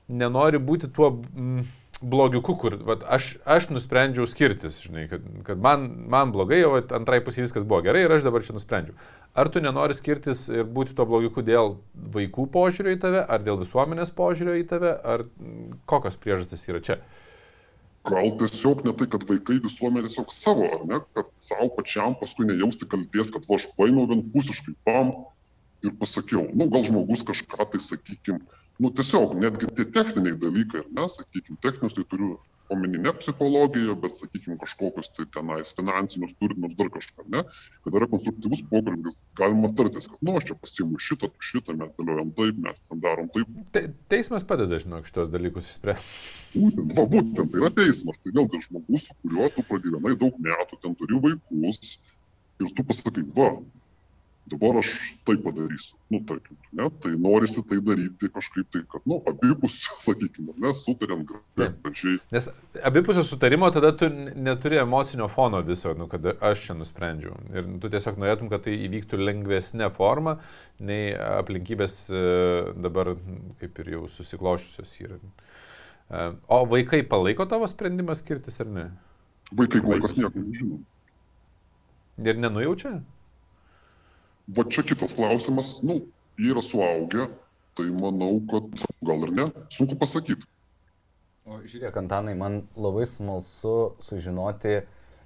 nenori 0.06 0.62
būti 0.62 0.90
tuo... 0.94 1.16
Mm, 1.34 1.66
blogiuku, 2.00 2.54
kur 2.60 2.76
vat, 2.84 3.04
aš, 3.08 3.36
aš 3.48 3.68
nusprendžiau 3.72 4.26
skirtis, 4.28 4.78
žinai, 4.84 5.06
kad, 5.10 5.24
kad 5.46 5.60
man, 5.62 5.86
man 6.12 6.32
blogai, 6.34 6.60
o 6.68 6.76
antrai 6.96 7.22
pusė 7.24 7.44
viskas 7.44 7.64
buvo 7.64 7.80
gerai 7.86 8.04
ir 8.04 8.12
aš 8.12 8.26
dabar 8.26 8.44
čia 8.44 8.56
nusprendžiau. 8.56 8.96
Ar 9.36 9.48
tu 9.52 9.62
nenori 9.64 9.96
skirtis 9.96 10.46
ir 10.52 10.68
būti 10.68 10.96
tuo 10.96 11.06
blogiuku 11.08 11.44
dėl 11.46 11.76
vaikų 12.16 12.48
požiūrio 12.52 12.96
į 12.96 13.00
tave, 13.00 13.22
ar 13.24 13.44
dėl 13.44 13.60
visuomenės 13.62 14.12
požiūrio 14.16 14.58
į 14.60 14.66
tave, 14.72 14.92
ar 15.14 15.24
kokios 15.88 16.20
priežastys 16.20 16.66
yra 16.68 16.82
čia? 16.84 16.98
Gal 18.06 18.30
tiesiog 18.38 18.84
ne 18.86 18.92
tai, 18.94 19.08
kad 19.10 19.24
vaikai 19.26 19.58
visuomenė 19.64 20.10
tiesiog 20.10 20.36
savo, 20.36 20.68
ar 20.76 20.84
ne, 20.86 21.00
kad 21.16 21.32
savo 21.48 21.72
pačiam 21.78 22.14
paskui 22.20 22.46
nejausti 22.46 22.86
kalties, 22.92 23.32
kad 23.34 23.48
va 23.48 23.58
aš 23.58 23.66
paėmiau 23.80 24.06
vienpusiškai 24.12 24.76
pam 24.86 25.16
ir 25.84 25.96
pasakiau, 26.00 26.44
nu 26.54 26.68
gal 26.72 26.86
žmogus 26.86 27.24
kažką 27.26 27.66
tai, 27.72 27.82
sakykime, 27.82 28.44
nu 28.82 28.92
tiesiog 28.98 29.38
netgi 29.40 29.70
tie 29.76 29.88
techniniai 29.98 30.36
dalykai, 30.40 30.84
ar 30.84 30.92
ne, 30.98 31.08
sakykime, 31.14 31.58
techninius 31.64 31.96
tai 31.96 32.04
turiu 32.10 32.36
omeny 32.68 32.98
ne 32.98 33.12
psichologiją, 33.20 33.94
bet, 34.02 34.16
sakykime, 34.20 34.56
kažkokius 34.58 35.10
tai 35.16 35.26
tenais 35.34 35.70
finansinius 35.78 36.34
turinius, 36.40 36.74
dar 36.78 36.90
kažką, 36.96 37.26
ne, 37.34 37.44
kad 37.84 37.98
yra 37.98 38.08
konstruktyvus 38.10 38.64
pokalbis, 38.70 39.14
galima 39.38 39.70
tartis, 39.78 40.08
kad, 40.10 40.18
nu, 40.26 40.34
aš 40.40 40.48
čia 40.50 40.58
pasiimu 40.64 41.00
šitą, 41.06 41.30
šitą, 41.50 41.76
mes 41.78 41.94
dėliojam 41.98 42.34
taip, 42.38 42.58
mes 42.66 42.82
ten 42.82 43.04
darom 43.04 43.30
taip. 43.36 43.54
Te, 43.76 43.84
teismas 44.12 44.46
padeda, 44.50 44.80
žinok, 44.82 45.06
šitos 45.06 45.30
dalykus 45.34 45.70
išspręsti. 45.70 46.34
Būtent, 46.56 46.92
va, 46.98 47.06
būtent, 47.14 47.40
tai 47.54 47.62
yra 47.62 47.72
teismas, 47.78 48.20
tai 48.24 48.34
vėl 48.34 48.50
tai 48.50 48.62
žmogus, 48.66 49.06
su 49.06 49.18
kuriuo 49.22 49.50
tu 49.54 49.66
pragyvenai 49.70 50.18
daug 50.18 50.44
metų, 50.50 50.82
ten 50.82 50.98
turi 50.98 51.22
vaikus 51.28 51.96
ir 52.62 52.72
tu 52.72 52.86
pasakai, 52.88 53.26
va, 53.36 53.52
dabar 54.50 54.78
aš 54.78 54.88
tai 55.26 55.36
padarysiu. 55.42 55.96
Nu, 56.08 56.20
tarkim, 56.26 56.56
ne, 56.70 56.86
tai 57.02 57.12
norisi 57.18 57.62
tai 57.66 57.80
daryti 57.82 58.28
kažkaip 58.30 58.68
tai, 58.70 58.82
kad, 58.92 59.02
nu, 59.10 59.18
abipus, 59.26 59.74
sakykime, 60.04 60.54
mes 60.62 60.82
sutarėm 60.86 61.24
gražiai. 61.26 62.18
Nes 62.34 62.46
abipusio 62.86 63.24
sutarimo 63.26 63.70
tada 63.74 63.90
tu 63.98 64.08
neturi 64.10 64.78
emocinio 64.78 65.26
fono 65.32 65.62
viso, 65.66 65.94
nu, 65.98 66.06
kad 66.10 66.28
aš 66.36 66.68
čia 66.68 66.76
nusprendžiau. 66.78 67.34
Ir 67.56 67.72
tu 67.82 67.90
tiesiog 67.90 68.20
norėtum, 68.22 68.52
kad 68.52 68.62
tai 68.68 68.76
įvyktų 68.86 69.18
lengvesnė 69.22 69.90
forma, 69.96 70.36
nei 70.78 71.10
aplinkybės 71.16 71.98
e, 72.14 72.22
dabar 72.86 73.16
kaip 73.62 73.82
ir 73.82 73.92
jau 73.96 74.06
susiklošusios 74.14 74.94
yra. 75.02 75.18
E, 76.06 76.28
o 76.46 76.62
vaikai 76.70 77.02
palaiko 77.02 77.48
tavo 77.50 77.66
sprendimą 77.70 78.14
skirtis 78.14 78.62
ar 78.62 78.70
ne? 78.70 78.86
Vaikai 79.58 79.82
kol 79.82 79.98
kas 80.06 80.14
nieko 80.18 80.38
nežino. 80.38 80.80
Ir 82.22 82.38
nenujaučia? 82.40 82.96
Va 84.54 84.62
čia 84.70 84.84
kitas 84.86 85.14
klausimas, 85.16 85.80
nu, 85.82 85.98
yra 86.38 86.62
suaugę, 86.62 87.26
tai 87.74 87.88
manau, 87.90 88.36
kad 88.50 88.84
gal 89.02 89.26
ir 89.26 89.32
ne, 89.34 89.46
sunku 89.74 89.98
pasakyti. 89.98 90.46
O 91.46 91.60
žiūrėk, 91.62 91.98
Antanai, 91.98 92.34
man 92.38 92.64
labai 92.78 93.06
smalsu 93.06 93.96
sužinoti, 94.02 94.80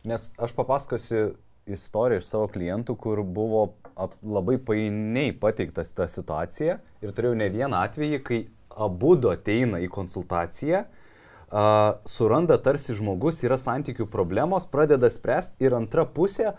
nes 0.09 0.27
aš 0.41 0.55
papasakosiu 0.57 1.35
istoriją 1.71 2.21
iš 2.21 2.29
savo 2.29 2.49
klientų, 2.53 2.97
kur 3.01 3.23
buvo 3.25 3.63
ap, 3.95 4.17
labai 4.25 4.57
painiai 4.61 5.35
pateiktas 5.37 5.93
ta 5.97 6.09
situacija. 6.09 6.79
Ir 7.05 7.15
turėjau 7.17 7.37
ne 7.41 7.49
vieną 7.53 7.85
atvejį, 7.87 8.23
kai 8.25 8.41
abu 8.71 9.15
du 9.21 9.31
ateina 9.33 9.81
į 9.85 9.89
konsultaciją, 9.93 10.83
uh, 10.85 12.01
suranda 12.09 12.57
tarsi 12.63 12.97
žmogus, 12.97 13.43
yra 13.45 13.59
santykių 13.61 14.09
problemos, 14.11 14.69
pradeda 14.71 15.11
spręsti 15.13 15.69
ir 15.69 15.77
antra 15.77 16.07
pusė 16.07 16.55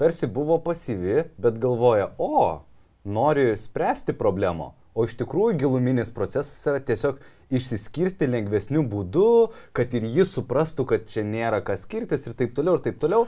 tarsi 0.00 0.28
buvo 0.30 0.58
pasyvi, 0.64 1.24
bet 1.38 1.58
galvoja, 1.62 2.10
o, 2.18 2.62
nori 3.04 3.52
spręsti 3.56 4.16
problemą. 4.18 4.72
O 4.94 5.08
iš 5.08 5.16
tikrųjų 5.18 5.58
giluminis 5.58 6.12
procesas 6.14 6.60
yra 6.70 6.78
tiesiog 6.78 7.18
išsiskirti 7.54 8.28
lengvesniu 8.30 8.84
būdu, 8.86 9.50
kad 9.74 9.94
ir 9.96 10.06
jis 10.06 10.36
suprastų, 10.36 10.86
kad 10.92 11.08
čia 11.10 11.24
nėra 11.26 11.58
kas 11.66 11.82
skirtis 11.82 12.28
ir 12.28 12.36
taip 12.38 12.54
toliau, 12.54 12.78
ir 12.78 12.84
taip 12.86 13.00
toliau. 13.02 13.26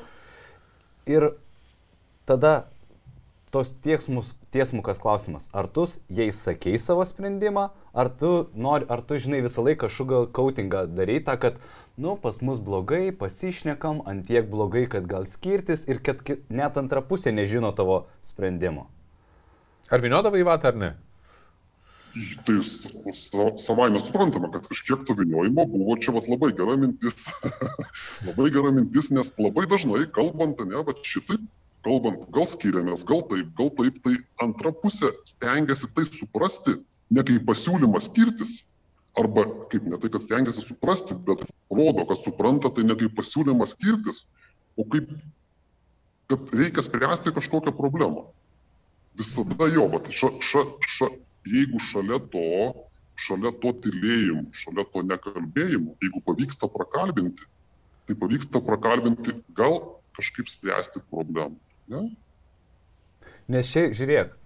Ir 1.10 1.32
tada 2.26 2.68
tos 3.50 3.72
tiesmus, 3.82 4.32
tiesmukas 4.54 4.98
klausimas, 5.02 5.48
ar 5.54 5.66
tu 5.66 5.86
jais 6.12 6.38
sakei 6.38 6.78
savo 6.82 7.04
sprendimą, 7.06 7.70
ar 7.94 8.10
tu, 8.10 8.32
nori, 8.54 8.86
ar 8.90 9.02
tu 9.06 9.18
žinai 9.22 9.42
visą 9.44 9.64
laiką 9.66 9.90
sugar 9.90 10.26
coatingą 10.34 10.84
darai 10.92 11.18
tą, 11.24 11.38
kad 11.40 11.60
nu, 11.96 12.16
pas 12.22 12.40
mus 12.40 12.60
blogai, 12.60 13.12
pasišnekam, 13.12 14.02
ant 14.06 14.26
tiek 14.28 14.48
blogai, 14.50 14.84
kad 14.92 15.08
gal 15.08 15.24
skirtis 15.26 15.86
ir 15.88 16.02
kad 16.04 16.20
net 16.52 16.76
antra 16.76 17.00
pusė 17.00 17.32
nežino 17.32 17.72
tavo 17.72 18.04
sprendimo. 18.20 18.90
Ar 19.90 20.02
viniodavai 20.04 20.42
į 20.42 20.48
vatą 20.48 20.72
ar 20.72 20.80
ne? 20.82 20.94
Tai 22.48 22.56
savai 23.60 23.90
mes 23.92 24.06
suprantame, 24.08 24.48
kad 24.52 24.64
kažkiek 24.68 25.04
to 25.08 25.16
viniojimo 25.18 25.66
buvo 25.72 25.96
čia 26.00 26.14
vat, 26.16 26.28
labai 26.32 26.52
gera 26.56 26.76
mintis. 26.80 27.16
labai 28.28 28.48
gera 28.54 28.72
mintis, 28.72 29.10
nes 29.12 29.28
labai 29.40 29.66
dažnai 29.68 30.06
kalbant, 30.16 30.62
ne, 30.64 30.80
bet 30.88 31.02
šitaip, 31.04 31.44
kalbant, 31.84 32.24
gal 32.32 32.48
skiriamės, 32.54 33.04
gal 33.08 33.20
taip, 33.30 33.52
gal 33.60 33.72
taip, 33.80 34.00
tai 34.04 34.16
antra 34.46 34.72
pusė 34.84 35.12
stengiasi 35.28 35.92
tai 35.96 36.06
suprasti, 36.16 36.78
ne 37.12 37.24
kaip 37.28 37.44
pasiūlymas 37.50 38.08
skirtis, 38.08 38.62
arba 39.16 39.46
kaip 39.70 39.86
ne 39.88 39.98
tai, 40.00 40.10
kad 40.12 40.24
stengiasi 40.24 40.64
suprasti, 40.66 41.16
bet 41.28 41.44
rodo, 41.72 42.04
kad 42.08 42.22
supranta, 42.24 42.70
tai 42.74 42.84
ne 42.84 42.96
kaip 42.98 43.14
pasiūlymas 43.16 43.72
skirtis, 43.76 44.22
o 44.76 44.84
kaip, 44.92 45.08
kad 46.30 46.52
reikia 46.60 46.84
spręsti 46.84 47.32
kažkokią 47.36 47.72
problemą. 47.78 48.26
Visada 49.16 49.70
jo, 49.72 49.86
bet 49.94 50.10
ša, 50.12 50.32
ša, 50.50 50.64
ša, 50.96 51.10
jeigu 51.48 51.80
šalia 51.90 52.20
to, 52.32 52.46
šalia 53.26 53.52
to 53.62 53.72
tylėjimo, 53.84 54.44
šalia 54.62 54.84
to 54.92 55.04
nekalbėjimo, 55.10 55.96
jeigu 56.04 56.22
pavyksta 56.26 56.68
prakalbinti, 56.72 57.48
tai 58.06 58.18
pavyksta 58.20 58.60
prakalbinti 58.68 59.38
gal 59.56 59.80
kažkaip 60.18 60.52
spręsti 60.52 61.00
problemą. 61.10 61.56
Ne? 61.88 62.08
Nes 63.48 63.70
čia, 63.72 63.88
žiūrėk, 63.96 64.36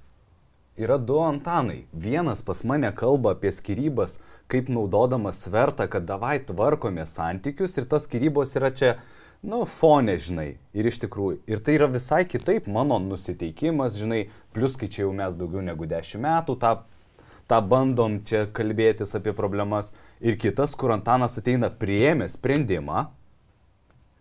yra 0.77 0.99
du 0.99 1.19
Antanai. 1.19 1.87
Vienas 1.93 2.43
pas 2.43 2.65
mane 2.65 2.91
kalba 2.95 3.35
apie 3.35 3.53
skirybas, 3.53 4.19
kaip 4.51 4.69
naudodamas 4.69 5.45
svertą, 5.45 5.89
kad 5.91 6.07
davai 6.09 6.39
tvarkome 6.47 7.07
santykius 7.07 7.79
ir 7.79 7.89
tas 7.91 8.07
skirybos 8.09 8.57
yra 8.59 8.71
čia, 8.75 8.95
nu, 9.43 9.63
fonė, 9.65 10.17
žinai. 10.21 10.49
Ir 10.77 10.91
iš 10.91 11.01
tikrųjų, 11.05 11.41
ir 11.51 11.63
tai 11.65 11.77
yra 11.79 11.91
visai 11.91 12.25
kitaip 12.29 12.69
mano 12.71 12.99
nusiteikimas, 13.03 13.99
žinai, 13.99 14.29
plus 14.55 14.77
kai 14.81 14.89
čia 14.89 15.05
jau 15.07 15.13
mes 15.17 15.37
daugiau 15.39 15.65
negu 15.65 15.89
dešimt 15.91 16.25
metų 16.25 16.59
tą, 16.61 16.75
tą 17.51 17.61
bandom 17.67 18.21
čia 18.27 18.47
kalbėtis 18.47 19.17
apie 19.19 19.35
problemas. 19.37 19.93
Ir 20.21 20.39
kitas, 20.41 20.77
kur 20.77 20.95
Antanas 20.95 21.39
ateina 21.41 21.71
prieėmė 21.73 22.29
sprendimą, 22.31 23.09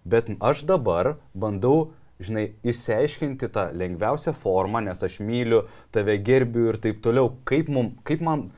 bet 0.10 0.32
aš 0.40 0.64
dabar 0.68 1.18
bandau, 1.34 1.92
žinai, 2.20 2.50
išsiaiškinti 2.68 3.48
tą 3.56 3.70
lengviausią 3.80 4.34
formą, 4.36 4.82
nes 4.84 5.04
aš 5.06 5.20
myliu, 5.24 5.64
tave 5.96 6.18
gerbiu 6.20 6.68
ir 6.74 6.80
taip 6.84 7.00
toliau, 7.04 7.32
kaip, 7.48 7.72
mum, 7.72 7.94
kaip 8.08 8.24
man 8.26 8.50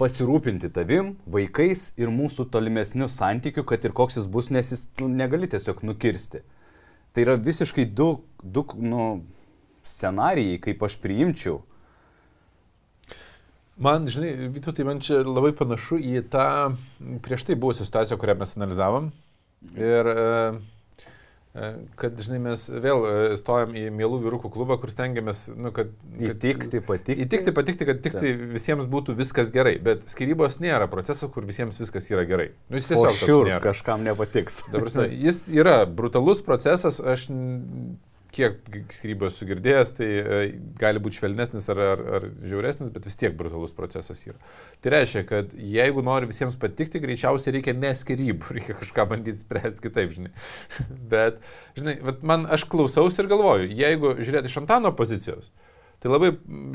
pasirūpinti 0.00 0.72
tavim, 0.74 1.14
vaikais 1.30 1.90
ir 2.00 2.10
mūsų 2.10 2.48
tolimesnių 2.50 3.10
santykių, 3.12 3.66
kad 3.68 3.84
ir 3.86 3.94
koks 3.96 4.18
jis 4.18 4.26
bus, 4.32 4.50
nes 4.50 4.72
jis 4.72 4.86
nu, 4.98 5.10
negali 5.12 5.50
tiesiog 5.50 5.84
nukirsti. 5.86 6.42
Tai 7.14 7.26
yra 7.26 7.36
visiškai 7.38 7.84
du, 7.94 8.12
du 8.42 8.64
nu, 8.80 9.10
scenarijai, 9.86 10.58
kaip 10.62 10.82
aš 10.86 10.98
priimčiau. 11.02 11.60
Man, 13.80 14.10
žinai, 14.12 14.34
Vytu, 14.52 14.74
tai 14.76 14.84
man 14.84 14.98
čia 15.00 15.22
labai 15.24 15.54
panašu 15.56 15.96
į 16.02 16.26
tą 16.32 16.74
prieš 17.24 17.46
tai 17.48 17.56
buvusią 17.56 17.86
situaciją, 17.86 18.18
kurią 18.20 18.36
mes 18.42 18.52
analizavom. 18.58 19.08
Ir 19.78 20.10
e, 20.10 20.18
e 20.18 20.79
kad, 21.98 22.18
žinai, 22.22 22.38
mes 22.44 22.64
vėl 22.70 23.04
e, 23.08 23.14
stojam 23.38 23.72
į 23.74 23.88
mielų 23.94 24.20
vyrukų 24.22 24.52
klubą, 24.54 24.76
kur 24.78 24.92
stengiamės, 24.92 25.48
nu, 25.58 25.72
kad, 25.74 25.90
kad... 26.12 26.28
Įtikti, 26.30 26.82
patikti. 26.86 27.16
Įtikti, 27.24 27.54
patikti, 27.56 27.88
kad 27.88 28.02
tik 28.04 28.14
tai 28.20 28.34
visiems 28.52 28.86
būtų 28.90 29.16
viskas 29.18 29.50
gerai. 29.54 29.74
Bet 29.82 30.04
skirybos 30.12 30.60
nėra 30.62 30.86
procesas, 30.92 31.26
kur 31.34 31.48
visiems 31.48 31.80
viskas 31.80 32.06
yra 32.12 32.22
gerai. 32.28 32.52
Nu, 32.70 32.78
jis 32.78 32.92
tiesiog 32.92 33.18
sure, 33.18 33.58
kažkam 33.64 34.06
nepatiks. 34.06 34.62
Dabar, 34.70 35.10
jis 35.10 35.42
yra 35.50 35.80
brutalus 35.90 36.44
procesas, 36.46 37.00
aš 37.02 37.26
kiek 38.34 38.60
skirybos 38.94 39.38
sugirdėjęs, 39.40 39.92
tai 39.98 40.08
e, 40.08 40.40
gali 40.80 41.02
būti 41.02 41.20
švelnesnis 41.20 41.66
ar, 41.72 41.80
ar, 41.94 42.02
ar 42.18 42.26
žiauresnis, 42.46 42.92
bet 42.94 43.08
vis 43.08 43.18
tiek 43.20 43.34
brutalus 43.38 43.74
procesas 43.76 44.22
yra. 44.26 44.36
Tai 44.82 44.94
reiškia, 44.94 45.24
kad 45.28 45.54
jeigu 45.54 46.04
nori 46.06 46.30
visiems 46.30 46.58
patikti, 46.60 47.02
greičiausiai 47.02 47.56
reikia 47.58 47.74
ne 47.76 47.92
skirybų, 47.98 48.52
reikia 48.58 48.78
kažką 48.82 49.08
bandyti 49.14 49.42
spręsti 49.42 49.86
kitaip, 49.88 50.14
žinai. 50.16 50.34
bet, 51.14 51.42
žinai, 51.78 51.98
man 52.22 52.46
aš 52.50 52.68
klausausi 52.70 53.22
ir 53.22 53.30
galvoju, 53.30 53.70
jeigu 53.82 54.14
žiūrėti 54.20 54.52
iš 54.52 54.60
Antano 54.62 54.94
pozicijos, 54.96 55.50
Tai 56.00 56.08
labai, 56.08 56.30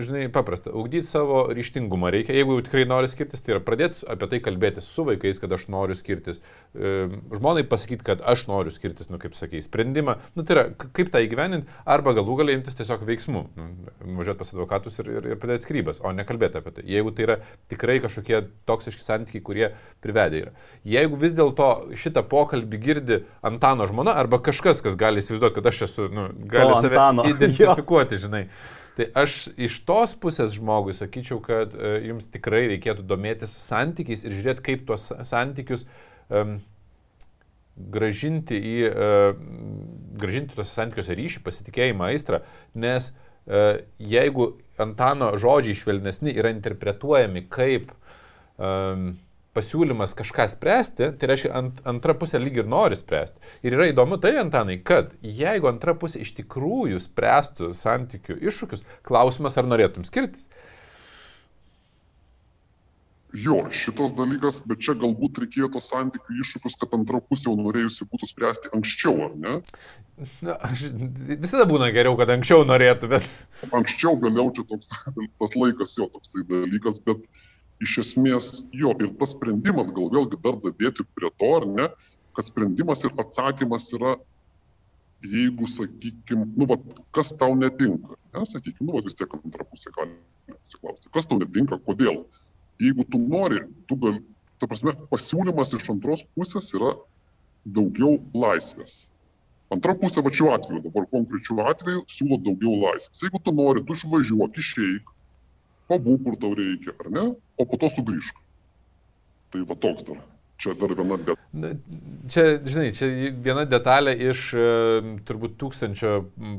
žinai, 0.05 0.27
paprasta. 0.29 0.69
Ugdyti 0.77 1.09
savo 1.09 1.39
ryštingumą 1.49 2.11
reikia. 2.13 2.35
Jeigu 2.37 2.59
jau 2.59 2.65
tikrai 2.67 2.83
nori 2.85 3.07
skirtis, 3.09 3.41
tai 3.41 3.55
yra 3.55 3.61
pradėti 3.65 4.05
apie 4.13 4.27
tai 4.29 4.39
kalbėti 4.45 4.83
su 4.85 5.01
vaikais, 5.07 5.39
kad 5.41 5.55
aš 5.55 5.63
noriu 5.73 5.97
skirtis. 5.97 6.43
Žmonai 6.75 7.63
pasakyti, 7.65 8.05
kad 8.05 8.21
aš 8.21 8.43
noriu 8.51 8.73
skirtis, 8.75 9.09
nu 9.09 9.17
kaip 9.21 9.33
sakai, 9.33 9.63
sprendimą. 9.65 10.19
Nu 10.37 10.45
tai 10.45 10.57
yra, 10.57 10.65
kaip 10.77 11.09
tą 11.09 11.23
įgyveninti, 11.25 11.65
arba 11.89 12.13
galų 12.19 12.37
galiai 12.43 12.59
imtis 12.59 12.77
tiesiog 12.77 13.01
veiksmų. 13.09 13.43
Nu, 13.57 13.67
važiuoti 14.19 14.41
pas 14.43 14.53
advokatus 14.53 15.01
ir, 15.01 15.11
ir, 15.15 15.31
ir 15.33 15.41
pradėti 15.41 15.65
skrybas, 15.65 16.03
o 16.05 16.13
ne 16.13 16.27
kalbėti 16.29 16.61
apie 16.61 16.75
tai. 16.77 16.85
Jeigu 16.93 17.15
tai 17.17 17.25
yra 17.25 17.39
tikrai 17.73 17.97
kažkokie 18.05 18.43
toksiški 18.69 19.01
santykiai, 19.07 19.41
kurie 19.49 19.71
privedė 20.05 20.45
yra. 20.45 20.55
Jeigu 20.85 21.17
vis 21.25 21.33
dėlto 21.33 21.73
šitą 21.97 22.27
pokalbį 22.29 22.85
girdi 22.85 23.21
Antano 23.41 23.89
žmona 23.89 24.13
arba 24.21 24.37
kažkas, 24.37 24.85
kas 24.85 24.93
gali 24.93 25.25
įsivaizduoti, 25.25 25.57
kad 25.57 25.73
aš 25.73 25.85
esu, 25.89 26.09
nu, 26.13 26.29
gali 26.45 26.77
save 26.77 26.93
Antano. 26.93 27.25
identifikuoti, 27.33 28.21
žinai. 28.21 28.47
Tai 28.95 29.09
aš 29.23 29.49
iš 29.59 29.81
tos 29.87 30.13
pusės 30.19 30.55
žmogui 30.55 30.95
sakyčiau, 30.95 31.41
kad 31.43 31.73
uh, 31.75 31.97
jums 32.05 32.29
tikrai 32.31 32.65
reikėtų 32.71 33.03
domėtis 33.07 33.55
santykiais 33.65 34.23
ir 34.23 34.35
žiūrėti, 34.37 34.63
kaip 34.69 34.85
tuos 34.87 35.09
santykius 35.27 35.83
um, 36.29 36.57
gražinti 37.75 38.55
į, 38.55 38.75
uh, 38.87 39.35
gražinti 40.21 40.55
tuos 40.55 40.71
santykiuose 40.71 41.17
ryšį, 41.19 41.43
pasitikėjimą, 41.43 42.07
aistrą, 42.13 42.39
nes 42.71 43.11
uh, 43.11 43.83
jeigu 43.99 44.53
Antano 44.79 45.29
žodžiai 45.39 45.75
švelnesni 45.79 46.33
yra 46.35 46.49
interpretuojami 46.51 47.45
kaip 47.51 47.91
um, 48.59 49.13
pasiūlymas 49.55 50.15
kažką 50.19 50.47
spręsti, 50.51 51.09
tai 51.19 51.31
reiškia, 51.31 51.51
ant, 51.55 51.81
antra 51.87 52.15
pusė 52.19 52.41
lyg 52.43 52.59
ir 52.59 52.69
nori 52.69 52.97
spręsti. 52.99 53.41
Ir 53.65 53.77
yra 53.77 53.89
įdomu 53.91 54.19
tai, 54.21 54.35
Antanai, 54.41 54.77
kad 54.83 55.15
jeigu 55.23 55.71
antra 55.71 55.95
pusė 55.97 56.23
iš 56.25 56.35
tikrųjų 56.41 57.01
spręstų 57.07 57.71
santykių 57.77 58.39
iššūkius, 58.51 58.85
klausimas, 59.07 59.57
ar 59.59 59.69
norėtum 59.69 60.07
skirtis. 60.07 60.49
Jo, 63.35 63.65
šitas 63.67 64.13
dalykas, 64.15 64.61
bet 64.63 64.79
čia 64.85 64.93
galbūt 64.95 65.41
reikėtų 65.43 65.81
santykių 65.83 66.37
iššūkius, 66.39 66.77
kad 66.79 66.93
antra 66.95 67.19
pusė 67.19 67.49
jau 67.49 67.55
norėjusi 67.59 68.07
būtų 68.07 68.29
spręsti 68.29 68.71
anksčiau, 68.77 69.15
ar 69.25 69.33
ne? 69.35 69.55
Na, 70.45 70.55
aš, 70.69 70.85
visada 71.43 71.65
būna 71.67 71.89
geriau, 71.95 72.15
kad 72.19 72.31
anksčiau 72.31 72.63
norėtų, 72.67 73.11
bet... 73.11 73.27
Anksčiau 73.75 74.15
vėliau 74.21 74.53
čia 74.55 74.63
toks, 74.69 74.87
tas 75.41 75.57
laikas 75.59 75.97
jo 75.99 76.07
toksai 76.13 76.45
dalykas, 76.47 77.01
bet 77.03 77.19
uh, 77.27 77.43
iš 77.83 77.97
esmės 78.03 78.49
jo 78.75 78.93
ir 79.01 79.11
tas 79.19 79.33
sprendimas, 79.35 79.91
gal 79.95 80.11
vėlgi 80.13 80.39
dar 80.43 80.59
dadėti 80.63 81.05
prie 81.17 81.31
to, 81.39 81.51
ar 81.57 81.67
ne, 81.67 81.89
kad 82.35 82.47
sprendimas 82.47 83.03
ir 83.03 83.15
atsakymas 83.23 83.87
yra, 83.97 84.15
jeigu, 85.25 85.67
sakykime, 85.71 86.47
nu, 86.55 86.67
va, 86.69 86.77
kas 87.15 87.31
tau 87.39 87.55
netinka, 87.57 88.15
ne, 88.35 88.45
sakykime, 88.51 88.87
nu, 88.89 88.95
va, 88.97 89.03
vis 89.05 89.17
tiek 89.17 89.31
antrą 89.39 89.65
pusę 89.71 89.91
galime 89.95 90.55
pasiklausti, 90.55 91.11
kas 91.15 91.27
tau 91.31 91.39
netinka, 91.41 91.79
kodėl. 91.87 92.23
Jeigu 92.83 93.05
tu 93.11 93.19
nori, 93.21 93.63
tu 93.89 93.97
gali, 93.99 94.21
ta 94.59 94.69
prasme, 94.71 94.93
pasiūlymas 95.11 95.73
iš 95.77 95.89
antros 95.95 96.23
pusės 96.35 96.71
yra 96.75 96.93
daugiau 97.65 98.19
laisvės. 98.35 99.05
Antra 99.73 99.95
pusė, 99.97 100.21
va 100.21 100.31
šiuo 100.35 100.51
atveju, 100.53 100.83
dabar 100.83 101.07
konkrečiu 101.09 101.57
atveju, 101.65 102.03
siūlo 102.11 102.37
daugiau 102.45 102.75
laisvės. 102.83 103.23
Jeigu 103.23 103.41
tu 103.41 103.53
nori, 103.55 103.83
tu 103.87 103.95
išvažiuok, 103.97 104.59
išeik, 104.61 105.14
pabūk, 105.91 106.23
kur 106.25 106.39
tau 106.41 106.55
reikia, 106.57 106.95
ar 107.01 107.11
ne, 107.13 107.25
o 107.57 107.67
po 107.69 107.79
to 107.81 107.91
sugrįžk. 107.97 108.39
Tai 109.53 109.67
va 109.69 109.77
toks 109.81 110.07
dar. 110.07 110.23
Čia 110.55 110.71
dar 110.79 110.93
viena 110.95 111.17
detalė. 111.19 111.71
Čia, 112.31 112.43
žinai, 112.63 112.87
čia 112.95 113.07
viena 113.43 113.65
detalė 113.67 114.13
iš 114.29 114.43
e, 114.55 114.67
turbūt 115.27 115.57
tūkstančio 115.59 116.13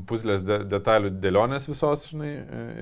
puzlės 0.09 0.43
de, 0.45 0.59
detalių 0.69 1.11
dėlionės 1.17 1.65
visos, 1.65 2.05
žinai, 2.11 2.29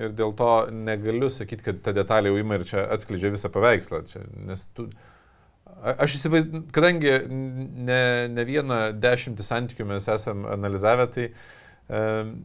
ir 0.03 0.15
dėl 0.17 0.35
to 0.35 0.49
negaliu 0.75 1.31
sakyti, 1.31 1.69
kad 1.69 1.79
ta 1.85 1.95
detalė 1.95 2.33
jau 2.33 2.41
ima 2.41 2.59
ir 2.59 2.67
čia 2.67 2.83
atskleidžia 2.97 3.31
visą 3.31 3.51
paveikslą. 3.53 4.01
Čia, 4.11 4.25
nes 4.49 4.67
tu, 4.75 4.89
aš 5.95 6.19
įsivaizduoju, 6.19 6.65
kadangi 6.75 7.15
ne, 7.31 8.01
ne 8.35 8.47
vieną 8.51 8.81
dešimtį 8.99 9.47
santykių 9.47 9.87
mes 9.95 10.11
esame 10.11 10.51
analizavę, 10.51 11.07
tai 11.15 11.29
um, 11.87 12.35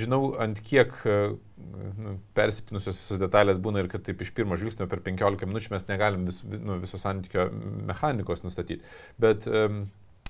žinau, 0.00 0.22
ant 0.40 0.64
kiek 0.64 0.96
nu, 1.98 2.16
persipinusios 2.36 2.98
visos 3.00 3.20
detalės 3.20 3.60
būna 3.62 3.82
ir 3.82 3.88
kad 3.92 4.04
taip 4.06 4.22
iš 4.24 4.32
pirmo 4.36 4.58
žvilgsnio 4.60 4.88
per 4.90 5.02
15 5.06 5.48
minučių 5.48 5.74
mes 5.74 5.86
negalim 5.88 6.26
vis, 6.28 6.42
nu, 6.44 6.78
viso 6.82 7.00
santykio 7.00 7.48
mechanikos 7.90 8.44
nustatyti. 8.44 8.84
Bet 9.20 9.46
um, 9.50 9.84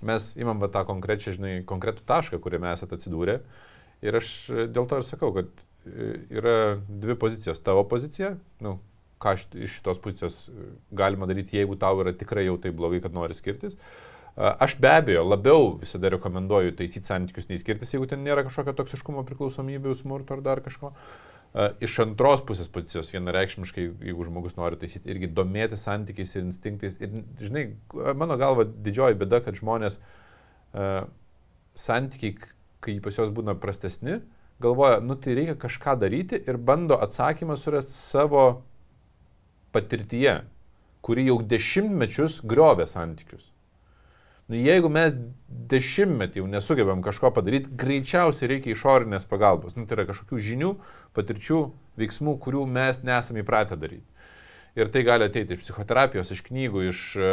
mes 0.06 0.30
imam 0.40 0.60
va 0.62 0.70
tą 0.72 0.84
konkrečią, 0.88 1.36
žinai, 1.36 1.54
konkretų 1.68 2.04
tašką, 2.08 2.40
kuriame 2.42 2.72
esate 2.72 2.96
atsidūrę. 2.96 3.40
Ir 4.06 4.16
aš 4.16 4.30
dėl 4.72 4.86
to 4.88 5.00
ir 5.00 5.04
sakau, 5.04 5.32
kad 5.36 5.50
e, 5.84 6.12
yra 6.40 6.54
dvi 6.88 7.18
pozicijos. 7.20 7.60
Tavo 7.64 7.84
pozicija, 7.88 8.32
nu, 8.64 8.78
ką 9.20 9.34
iš 9.36 9.76
šitos 9.76 10.00
pozicijos 10.00 10.38
e, 10.48 10.70
galima 10.96 11.28
daryti, 11.28 11.58
jeigu 11.60 11.76
tau 11.80 12.00
yra 12.00 12.14
tikrai 12.16 12.46
jau 12.46 12.56
taip 12.62 12.78
blogai, 12.80 13.02
kad 13.04 13.16
nori 13.16 13.36
skirtis. 13.36 13.76
Aš 14.40 14.76
be 14.80 14.88
abejo 14.88 15.24
labiau 15.26 15.72
visada 15.80 16.08
rekomenduoju 16.14 16.72
taisyti 16.78 17.08
santykius, 17.08 17.48
nei 17.50 17.58
skirtis, 17.60 17.90
jeigu 17.92 18.06
ten 18.08 18.22
nėra 18.24 18.44
kažkokio 18.46 18.72
toksiškumo 18.78 19.24
priklausomybių, 19.28 19.92
smurto 19.98 20.36
ar 20.36 20.44
dar 20.46 20.62
kažko. 20.64 20.94
Iš 21.82 21.96
antros 22.04 22.44
pusės 22.46 22.68
pozicijos 22.70 23.08
vienareikšmiškai, 23.10 23.88
jeigu 24.06 24.26
žmogus 24.28 24.54
nori 24.54 24.78
taisyti, 24.78 25.10
irgi 25.10 25.32
domėti 25.34 25.78
santykiais 25.80 26.36
ir 26.36 26.44
instinktais. 26.44 26.98
Ir, 27.02 27.24
žinai, 27.42 27.64
mano 28.14 28.36
galva 28.38 28.68
didžioji 28.70 29.18
bėda, 29.18 29.40
kad 29.42 29.58
žmonės 29.58 29.98
uh, 29.98 31.08
santykiai, 31.74 32.36
kai 32.80 32.94
pas 33.02 33.18
juos 33.18 33.32
būna 33.34 33.56
prastesni, 33.58 34.20
galvoja, 34.62 35.00
nu 35.02 35.16
tai 35.18 35.34
reikia 35.40 35.56
kažką 35.58 35.96
daryti 36.04 36.38
ir 36.38 36.60
bando 36.70 36.98
atsakymą 37.02 37.58
surasti 37.58 37.98
savo 37.98 38.44
patirtyje, 39.74 40.40
kuri 41.02 41.26
jau 41.26 41.40
dešimtmečius 41.50 42.40
griovė 42.46 42.86
santykius. 42.90 43.48
Nu, 44.50 44.58
jeigu 44.58 44.88
mes 44.90 45.12
dešimtmetį 45.70 46.40
jau 46.40 46.48
nesugebėm 46.50 47.04
kažko 47.06 47.30
padaryti, 47.36 47.70
greičiausiai 47.78 48.48
reikia 48.50 48.72
išorinės 48.74 49.28
pagalbos. 49.30 49.76
Nu, 49.78 49.84
tai 49.86 50.00
yra 50.00 50.08
kažkokių 50.08 50.40
žinių, 50.42 50.70
patirčių, 51.14 51.60
veiksmų, 52.00 52.34
kurių 52.42 52.64
mes 52.66 52.98
nesame 53.06 53.44
įpratę 53.44 53.78
daryti. 53.78 54.06
Ir 54.78 54.90
tai 54.90 55.04
gali 55.06 55.26
ateiti 55.26 55.54
iš 55.54 55.62
psichoterapijos, 55.62 56.34
iš 56.34 56.42
knygų, 56.46 56.82
iš 56.90 57.04
e, 57.18 57.30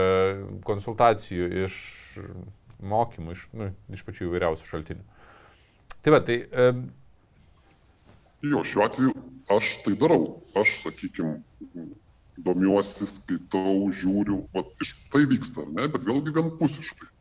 konsultacijų, 0.65 1.49
iš 1.65 1.82
mokymų, 2.93 3.34
iš, 3.34 3.43
nu, 3.58 3.71
iš 3.97 4.06
pačių 4.06 4.30
įvairiausių 4.30 4.69
šaltinių. 4.69 5.06
Tai 6.06 6.13
va, 6.13 6.21
tai... 6.25 6.39
Um... 6.53 6.88
Jo, 8.45 8.62
šiuo 8.62 8.86
atveju 8.86 9.13
aš 9.58 9.69
tai 9.86 9.95
darau. 9.97 10.21
Aš, 10.58 10.73
sakykime, 10.84 11.39
domiuosi, 12.45 13.08
skaitau, 13.17 13.91
žiūriu, 14.00 14.43
vat, 14.56 14.73
iš 14.84 14.95
tai 15.13 15.26
vyksta, 15.30 15.67
ne, 15.73 15.88
bet 15.91 16.04
vėlgi 16.08 16.34
vienpusiškai. 16.36 17.13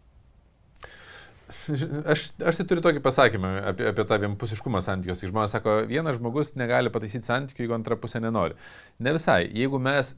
Aš, 1.47 2.25
aš 2.43 2.59
tai 2.59 2.65
turiu 2.67 2.83
tokį 2.83 3.01
pasakymą 3.05 3.51
apie, 3.71 3.85
apie 3.93 4.05
tą 4.11 4.19
vienpusiškumą 4.19 4.81
santykiuose. 4.83 5.29
Žmonės 5.31 5.53
sako, 5.55 5.77
vienas 5.87 6.19
žmogus 6.19 6.57
negali 6.59 6.91
pataisyti 6.91 7.29
santykių, 7.29 7.63
jeigu 7.63 7.77
antra 7.77 7.99
pusė 8.03 8.19
nenori. 8.23 8.57
Ne 8.99 9.15
visai. 9.15 9.45
Jeigu 9.55 9.79
mes 9.83 10.11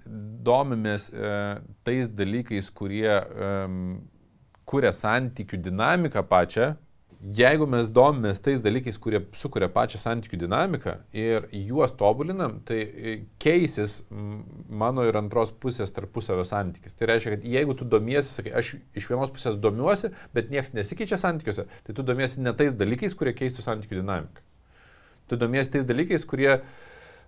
domimės 0.48 1.10
e, 1.12 1.34
tais 1.84 2.08
dalykais, 2.16 2.70
kurie 2.72 3.12
e, 3.12 3.50
kuria 4.68 4.92
santykių 4.96 5.60
dinamiką 5.64 6.22
pačią, 6.28 6.72
jeigu 7.18 7.66
mes 7.70 7.88
domimės 7.90 8.38
tais 8.42 8.60
dalykais, 8.62 8.98
kurie 9.02 9.20
sukuria 9.36 9.68
pačią 9.72 9.98
santykių 10.02 10.38
dinamiką 10.44 10.94
ir 11.16 11.48
juos 11.52 11.92
tobulinam, 11.98 12.58
tai 12.66 12.78
e, 12.84 13.14
keisis 13.42 14.00
mano 14.10 15.06
ir 15.06 15.18
antros 15.18 15.50
pusės 15.50 15.90
tarpusavio 15.94 16.46
santykis. 16.46 16.94
Tai 16.98 17.10
reiškia, 17.10 17.34
kad 17.34 17.46
jeigu 17.56 17.74
tu 17.78 17.88
domiesi, 17.88 18.36
sakai, 18.38 18.52
aš 18.60 18.76
iš 18.98 19.08
vienos 19.10 19.32
pusės 19.34 19.58
domiuosi, 19.58 20.12
bet 20.36 20.52
niekas 20.54 20.74
nesikeičia 20.78 21.18
santykiuose, 21.20 21.66
tai 21.86 21.96
tu 21.96 22.06
domiesi 22.06 22.44
ne 22.44 22.54
tais 22.56 22.76
dalykais, 22.78 23.16
kurie 23.18 23.34
keistų 23.36 23.66
santykių 23.66 23.98
dinamiką. 23.98 24.44
Tu 25.28 25.36
domiesi 25.40 25.74
tais 25.74 25.88
dalykais, 25.88 26.22
kurie, 26.28 26.60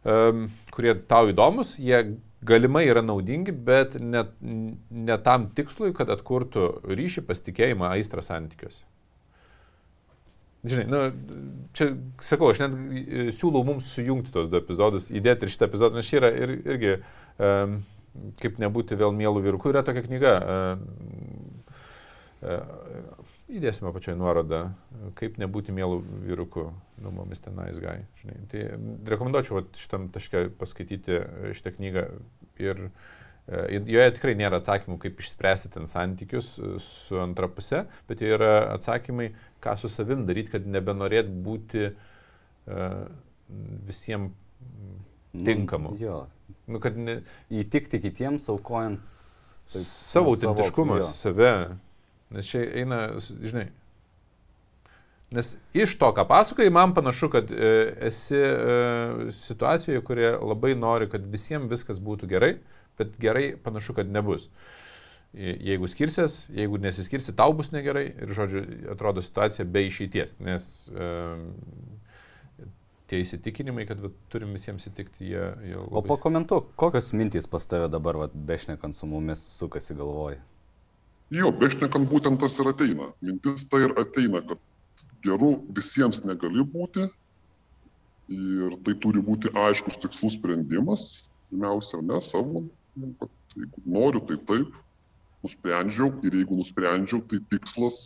um, 0.06 0.46
kurie 0.72 0.94
tau 1.10 1.28
įdomus, 1.32 1.74
jie 1.82 2.14
galimai 2.46 2.86
yra 2.88 3.02
naudingi, 3.04 3.52
bet 3.52 3.98
ne, 4.00 4.22
ne 4.40 5.18
tam 5.26 5.50
tikslui, 5.56 5.90
kad 5.98 6.08
atkurtų 6.14 6.70
ryšį, 6.88 7.26
pasitikėjimą, 7.28 7.90
aistrą 7.98 8.24
santykiuose. 8.24 8.86
Žinai, 10.64 10.84
nu, 10.92 10.98
čia 11.72 11.86
sakau, 12.24 12.50
aš 12.52 12.60
net 12.60 12.74
e, 12.74 13.22
siūlau 13.32 13.62
mums 13.64 13.88
sujungti 13.94 14.32
tos 14.34 14.50
du 14.52 14.58
epizodus, 14.58 15.08
įdėti 15.08 15.46
ir 15.46 15.52
šitą 15.54 15.70
epizodą, 15.70 15.96
nes 15.96 16.10
čia 16.10 16.18
yra 16.20 16.30
ir, 16.36 16.52
irgi, 16.68 16.90
um, 17.40 17.78
kaip 18.42 18.60
nebūti 18.60 18.98
vėl 19.00 19.14
mielų 19.16 19.44
vyrukų, 19.46 19.72
yra 19.72 19.84
tokia 19.86 20.04
knyga. 20.04 20.34
Um, 20.44 20.82
uh, 22.44 23.24
įdėsime 23.50 23.94
pačioj 23.94 24.18
nuorodą, 24.20 24.66
kaip 25.16 25.40
nebūti 25.40 25.72
mielų 25.74 26.02
vyrukų, 26.28 26.66
nu, 27.06 27.14
mumis 27.14 27.40
tenais 27.40 27.80
gai. 27.80 28.02
Žinai. 28.20 28.36
Tai 28.52 28.66
rekomenduočiau 29.14 29.62
vat, 29.62 29.72
šitam 29.80 30.10
taške 30.12 30.50
paskaityti 30.60 31.24
šitą 31.56 31.72
knygą 31.78 32.04
ir 32.60 32.84
uh, 32.90 32.92
E, 32.92 33.29
joje 33.50 34.10
tikrai 34.16 34.34
nėra 34.38 34.60
atsakymų, 34.60 34.98
kaip 35.02 35.22
išspręsti 35.22 35.72
ten 35.74 35.88
santykius 35.90 36.52
e, 36.58 36.74
su 36.82 37.18
antra 37.22 37.48
pusė, 37.50 37.84
bet 38.10 38.22
jie 38.22 38.34
yra 38.36 38.52
atsakymai, 38.76 39.30
ką 39.64 39.74
su 39.80 39.90
savim 39.92 40.22
daryti, 40.28 40.52
kad 40.54 40.68
nebenorėt 40.70 41.28
būti 41.44 41.90
uh, 41.90 43.02
visiems 43.88 44.32
tinkamu. 45.34 45.92
Nu, 45.96 46.00
jo. 46.00 46.20
Nu, 46.70 46.80
kad 46.82 46.96
ne... 46.96 47.20
Įtikti 47.52 48.00
kitiems, 48.02 48.46
aukojant 48.52 49.02
taip, 49.02 49.84
savo 49.84 50.32
autentiškumą, 50.32 51.00
save. 51.10 51.52
Nes 52.30 52.48
čia 52.48 52.62
eina, 52.80 53.02
žinai, 53.18 53.66
Nes 55.30 55.52
iš 55.78 55.92
to, 55.98 56.08
ką 56.10 56.24
pasakoji, 56.26 56.72
man 56.74 56.90
panašu, 56.94 57.28
kad 57.30 57.50
e, 57.54 57.68
esi 58.08 58.34
e, 58.34 59.28
situacijoje, 59.30 60.00
kurie 60.02 60.32
labai 60.34 60.72
nori, 60.74 61.06
kad 61.10 61.22
visiems 61.30 61.70
viskas 61.70 62.00
būtų 62.02 62.26
gerai, 62.32 62.56
bet 63.00 63.18
gerai 63.22 63.48
panašu, 63.64 63.96
kad 63.96 64.12
nebus. 64.12 64.48
Jeigu 65.32 65.86
skirsies, 65.86 66.40
jeigu 66.50 66.78
nesiskirsi, 66.82 67.34
tau 67.38 67.52
bus 67.54 67.70
negerai 67.70 68.08
ir, 68.10 68.32
žodžiu, 68.34 68.64
atrodo 68.90 69.22
situacija 69.22 69.66
be 69.66 69.84
išeities, 69.86 70.34
nes 70.42 70.64
e, 70.90 71.10
tie 73.10 73.20
įsitikinimai, 73.22 73.84
kad 73.86 74.02
va, 74.02 74.10
turim 74.32 74.50
visiems 74.58 74.88
įtikti, 74.90 75.28
jie... 75.30 75.44
jie 75.68 75.76
labai... 75.78 76.00
O 76.00 76.02
pakomentuok, 76.08 76.72
kokios 76.78 77.12
mintys 77.14 77.46
pas 77.50 77.66
tave 77.70 77.86
dabar, 77.92 78.18
va, 78.18 78.26
bešnekant 78.50 78.96
su 78.96 79.06
mumis, 79.10 79.44
sukasi 79.60 79.94
galvoj? 79.98 80.40
Jo, 81.30 81.52
bešnekant 81.54 82.10
būtent 82.10 82.42
tas 82.42 82.58
ir 82.58 82.72
ateina. 82.72 83.12
Mintis 83.22 83.62
tai 83.70 83.84
ir 83.86 83.94
ateina, 84.02 84.42
kad 84.50 85.06
geru 85.22 85.52
visiems 85.76 86.24
negali 86.26 86.66
būti 86.66 87.06
ir 88.34 88.74
tai 88.86 88.96
turi 89.02 89.22
būti 89.22 89.50
aiškus 89.54 89.98
tikslus 90.02 90.36
sprendimas, 90.38 91.06
pirmiausia, 91.50 92.02
ne 92.06 92.18
savo 92.26 92.64
kad 93.20 93.30
jeigu 93.56 93.82
noriu, 93.86 94.22
tai 94.26 94.38
taip, 94.46 94.74
nusprendžiau 95.44 96.12
ir 96.26 96.40
jeigu 96.40 96.58
nusprendžiau, 96.60 97.22
tai 97.30 97.40
tikslas, 97.52 98.00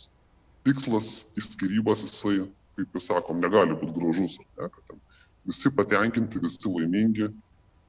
tikslas 0.66 1.10
į 1.36 1.46
skirybas 1.48 2.04
jisai, 2.06 2.44
kaip 2.78 2.98
jūs 2.98 3.08
sakom, 3.10 3.40
negali 3.42 3.76
būti 3.78 3.96
gražus, 3.96 4.38
ne, 4.58 4.68
kad 4.68 4.82
ten 4.90 5.02
visi 5.48 5.72
patenkinti, 5.74 6.42
visi 6.42 6.70
laimingi. 6.70 7.30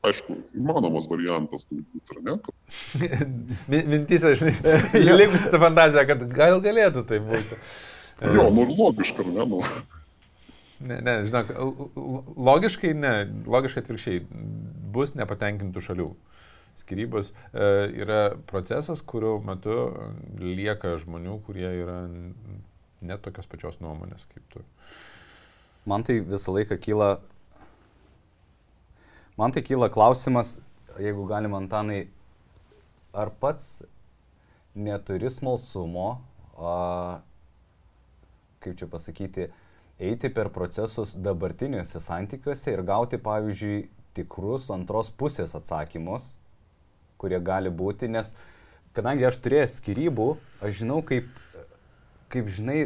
Aišku, 0.05 0.35
įmanomas 0.53 1.07
variantas 1.09 1.63
turbūt, 1.65 2.11
ar 2.13 2.19
ne? 2.27 2.35
Kad... 2.45 3.25
Mintys, 3.93 4.25
aš 4.27 4.43
žinai, 4.43 5.15
likusi 5.21 5.49
ta 5.49 5.61
fantazija, 5.61 6.05
kad 6.11 6.21
gal 6.29 6.61
galėtų 6.61 7.05
tai 7.09 7.21
būti. 7.25 7.57
Jo, 8.21 8.51
nu 8.53 8.67
ir 8.67 8.75
logiška, 8.77 9.25
ar 9.25 9.31
ne? 9.33 9.47
Nu. 9.49 9.63
Ne, 10.85 10.99
ne, 11.01 11.15
žinok, 11.25 11.49
logiškai 12.35 12.91
ne, 12.99 13.15
logiškai 13.49 13.81
atvirkščiai 13.81 14.21
bus 14.93 15.15
nepatenkintų 15.17 15.81
šalių. 15.81 16.09
Uh, 16.11 16.44
skirybos 16.75 17.31
e, 17.31 17.67
yra 18.03 18.35
procesas, 18.49 19.01
kurio 19.01 19.37
metu 19.45 19.75
lieka 20.39 20.95
žmonių, 21.01 21.39
kurie 21.47 21.67
yra 21.83 21.99
net 23.05 23.23
tokios 23.25 23.47
pačios 23.49 23.79
nuomonės 23.83 24.27
kaip 24.31 24.45
tu. 24.53 24.63
Man 25.85 26.05
tai 26.05 26.19
visą 26.25 26.55
laiką 26.55 26.77
kyla, 26.81 27.09
man 29.37 29.53
tai 29.53 29.61
kyla 29.65 29.91
klausimas, 29.93 30.55
jeigu 30.99 31.27
galima, 31.29 31.59
Antanai, 31.61 32.07
ar 33.13 33.31
pats 33.39 33.83
neturi 34.75 35.29
smalsumo, 35.31 36.07
a, 36.57 36.73
kaip 38.63 38.79
čia 38.79 38.89
pasakyti, 38.91 39.49
eiti 40.01 40.31
per 40.33 40.49
procesus 40.55 41.13
dabartiniuose 41.15 42.01
santykiuose 42.03 42.73
ir 42.73 42.83
gauti, 42.87 43.19
pavyzdžiui, 43.21 43.85
tikrus 44.15 44.71
antros 44.73 45.11
pusės 45.11 45.55
atsakymus, 45.57 46.33
kurie 47.21 47.39
gali 47.43 47.71
būti, 47.71 48.09
nes 48.11 48.33
kadangi 48.95 49.27
aš 49.27 49.39
turėjau 49.43 49.71
skirybų, 49.75 50.29
aš 50.63 50.81
žinau, 50.81 51.01
kaip, 51.05 51.27
kaip 52.31 52.49
žinai, 52.51 52.79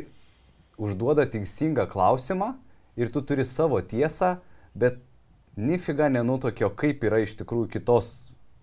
užduoda 0.80 1.28
teisingą 1.30 1.86
klausimą 1.92 2.54
ir 3.00 3.12
tu 3.14 3.22
turi 3.22 3.46
savo 3.46 3.82
tiesą, 3.82 4.38
bet 4.76 5.00
nifiga 5.60 6.10
nenutokio, 6.12 6.70
kaip 6.76 7.04
yra 7.08 7.22
iš 7.24 7.36
tikrųjų 7.40 7.70
kitos 7.74 8.12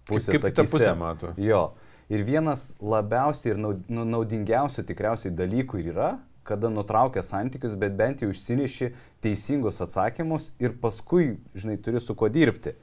pusės. 0.09 0.37
Kaip, 0.37 0.46
kaip 0.46 0.57
kita 0.57 0.70
pusė 0.72 0.94
mato. 0.98 1.35
Jo. 1.40 1.74
Ir 2.12 2.22
vienas 2.22 2.70
labiausiai 2.79 3.55
ir 3.55 3.59
nu, 3.59 3.72
naudingiausių 3.88 4.85
tikriausiai 4.87 5.35
dalykų 5.35 5.83
yra, 5.90 6.12
kada 6.46 6.70
nutraukia 6.70 7.24
santykius, 7.26 7.74
bet 7.79 7.96
bent 7.98 8.22
jau 8.22 8.31
išsineši 8.31 8.92
teisingus 9.24 9.83
atsakymus 9.83 10.52
ir 10.62 10.76
paskui, 10.79 11.40
žinai, 11.59 11.74
turi 11.83 11.98
su 12.02 12.14
kuo 12.14 12.31
dirbti. 12.31 12.76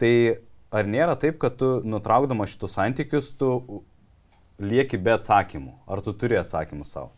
Tai 0.00 0.14
ar 0.72 0.88
nėra 0.88 1.16
taip, 1.20 1.40
kad 1.42 1.58
tu 1.60 1.80
nutraukdama 1.84 2.46
šitus 2.50 2.76
santykius, 2.78 3.32
tu 3.38 3.82
lieki 4.62 5.00
be 5.00 5.14
atsakymų? 5.14 5.74
Ar 5.90 6.02
tu 6.04 6.14
turi 6.16 6.38
atsakymų 6.40 6.86
savo? 6.88 7.12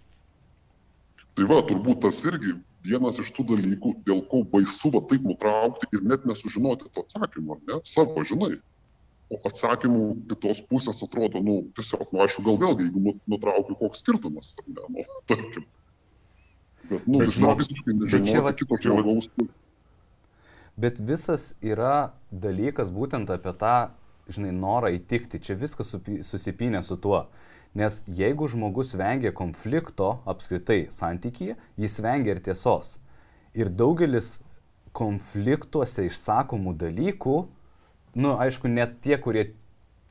Tai 1.36 1.44
va, 1.50 1.60
turbūt 1.68 2.00
tas 2.06 2.22
irgi 2.24 2.54
vienas 2.86 3.18
iš 3.20 3.32
tų 3.36 3.44
dalykų, 3.50 3.92
dėl 4.06 4.22
ko 4.30 4.40
baisu 4.52 4.92
va 4.94 5.02
taip 5.10 5.26
nutraukti 5.26 5.88
ir 5.92 6.06
net 6.06 6.24
nesužinoti 6.28 6.88
to 6.94 7.04
atsakymo, 7.04 7.58
ne? 7.68 7.80
Savo 7.88 8.24
žinai. 8.28 8.56
O 9.26 9.40
atsakymų 9.48 10.04
kitos 10.30 10.60
pusės 10.70 11.02
atrodo, 11.02 11.42
nu, 11.42 11.58
tiesiog, 11.76 12.06
nu, 12.14 12.22
aišku, 12.22 12.44
gal 12.46 12.60
vėlgi, 12.62 12.86
jeigu 12.86 13.02
nu, 13.02 13.14
nutraukiu, 13.32 13.74
koks 13.80 14.04
skirtumas, 14.04 14.52
ne, 14.68 14.84
nu, 14.94 15.06
tarkim. 15.26 15.66
Bet, 16.86 17.08
nu, 17.10 17.24
bet, 17.24 17.34
visiškai 17.34 17.96
nežinoti 17.98 18.60
kito 18.60 18.78
žmogaus. 18.84 19.26
Bet 20.76 21.00
visas 21.00 21.54
yra 21.64 22.12
dalykas 22.30 22.90
būtent 22.92 23.30
apie 23.32 23.52
tą, 23.56 23.76
žinai, 24.28 24.52
norą 24.52 24.90
įtikti. 24.96 25.40
Čia 25.40 25.56
viskas 25.56 25.94
susipinė 25.96 26.82
su 26.84 26.98
tuo. 27.00 27.26
Nes 27.76 28.02
jeigu 28.08 28.48
žmogus 28.48 28.94
vengia 28.96 29.32
konflikto 29.36 30.18
apskritai 30.28 30.86
santykyje, 30.92 31.56
jis 31.80 31.98
vengia 32.04 32.36
ir 32.36 32.42
tiesos. 32.44 32.96
Ir 33.56 33.68
daugelis 33.72 34.38
konfliktuose 34.96 36.06
išsakomų 36.08 36.72
dalykų, 36.80 37.36
nu, 38.16 38.36
aišku, 38.40 38.68
net 38.72 38.98
tie, 39.04 39.16
kurie 39.20 39.50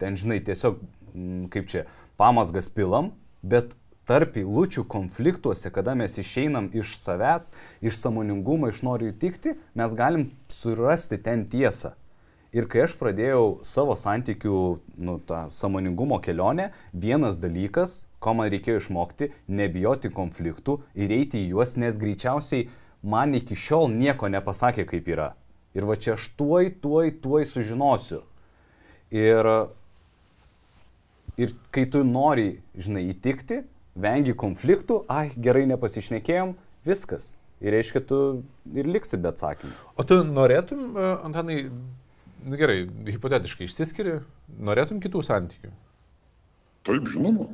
ten, 0.01 0.17
žinai, 0.17 0.39
tiesiog, 0.45 0.77
mm, 1.13 1.47
kaip 1.53 1.69
čia, 1.71 1.85
pamasgas 2.21 2.69
pilam, 2.73 3.13
bet 3.41 3.73
tarp 4.05 4.37
eilučių 4.37 4.85
konfliktuose, 4.89 5.71
kada 5.73 5.95
mes 5.97 6.17
išeinam 6.21 6.69
iš 6.73 6.95
savęs, 7.01 7.51
iš 7.81 7.99
samoningumo, 7.99 8.69
iš 8.69 8.83
noriu 8.85 9.11
įtikti, 9.11 9.55
mes 9.77 9.95
galim 9.97 10.29
surasti 10.53 11.19
ten 11.21 11.47
tiesą. 11.49 11.95
Ir 12.55 12.69
kai 12.71 12.85
aš 12.85 12.93
pradėjau 12.95 13.59
savo 13.67 13.97
santykių, 13.99 14.59
nu, 15.03 15.17
tą 15.27 15.49
samoningumo 15.51 16.21
kelionę, 16.23 16.69
vienas 16.93 17.35
dalykas, 17.41 18.05
ko 18.23 18.31
man 18.37 18.47
reikėjo 18.53 18.79
išmokti, 18.79 19.33
nebijoti 19.51 20.11
konfliktų 20.13 20.77
ir 20.95 21.11
eiti 21.11 21.41
į 21.41 21.49
juos, 21.51 21.75
nes 21.75 21.99
greičiausiai 21.99 22.69
man 23.03 23.35
iki 23.35 23.57
šiol 23.59 23.89
nieko 23.91 24.31
nepasakė, 24.31 24.87
kaip 24.87 25.11
yra. 25.11 25.33
Ir 25.75 25.83
va 25.89 25.97
čia 25.99 26.15
aš 26.15 26.29
tuoj, 26.39 26.71
tuoj, 26.79 27.11
tuoj 27.19 27.43
sužinosiu. 27.51 28.21
Ir, 29.11 29.51
ir 31.35 31.55
kai 31.75 31.83
tu 31.91 32.05
nori, 32.07 32.61
žinai, 32.79 33.09
įtikti, 33.11 33.65
vengi 33.95 34.35
konfliktų, 34.37 35.01
ai, 35.11 35.29
gerai 35.39 35.65
nepasišnekėjom, 35.71 36.53
viskas. 36.87 37.33
Ir 37.63 37.71
reiškia, 37.71 38.01
tu 38.03 38.17
ir 38.75 38.87
liksi 38.91 39.17
be 39.21 39.31
atsakymų. 39.31 39.73
O 39.95 40.03
tu 40.07 40.19
norėtum, 40.27 40.89
e, 40.91 41.05
Antanai, 41.25 41.57
na 42.43 42.59
gerai, 42.59 42.83
hipotetiškai 43.07 43.69
išsiskiri, 43.69 44.19
norėtum 44.59 44.99
kitų 45.03 45.23
santykių? 45.25 45.71
Taip, 46.85 47.07
žinoma. 47.09 47.47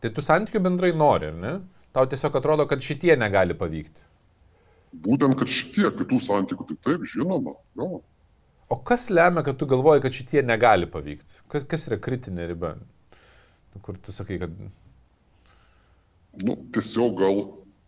Tai 0.00 0.12
tu 0.14 0.22
santykių 0.24 0.62
bendrai 0.62 0.92
nori, 0.96 1.32
ar 1.32 1.40
ne? 1.42 1.54
Tau 1.96 2.06
tiesiog 2.08 2.38
atrodo, 2.38 2.68
kad 2.70 2.84
šitie 2.84 3.16
negali 3.18 3.56
pavykti. 3.58 4.04
Būtent, 5.04 5.36
kad 5.40 5.50
šitie 5.50 5.90
kitų 5.98 6.22
santykių, 6.24 6.68
tai 6.70 6.78
taip, 6.86 7.04
žinoma. 7.10 7.56
Jo. 7.76 8.00
O 8.72 8.78
kas 8.86 9.10
lemia, 9.10 9.42
kad 9.46 9.58
tu 9.58 9.66
galvoji, 9.70 10.02
kad 10.06 10.14
šitie 10.14 10.42
negali 10.46 10.88
pavykti? 10.90 11.42
Kas, 11.50 11.66
kas 11.68 11.86
yra 11.90 11.98
kritinė 12.02 12.48
riba? 12.52 12.76
Nu, 13.74 13.82
Kur 13.82 13.98
tu 13.98 14.14
sakai, 14.14 14.38
kad... 14.42 14.54
Nu, 16.44 16.56
tiesiog 16.74 17.16
gal 17.16 17.38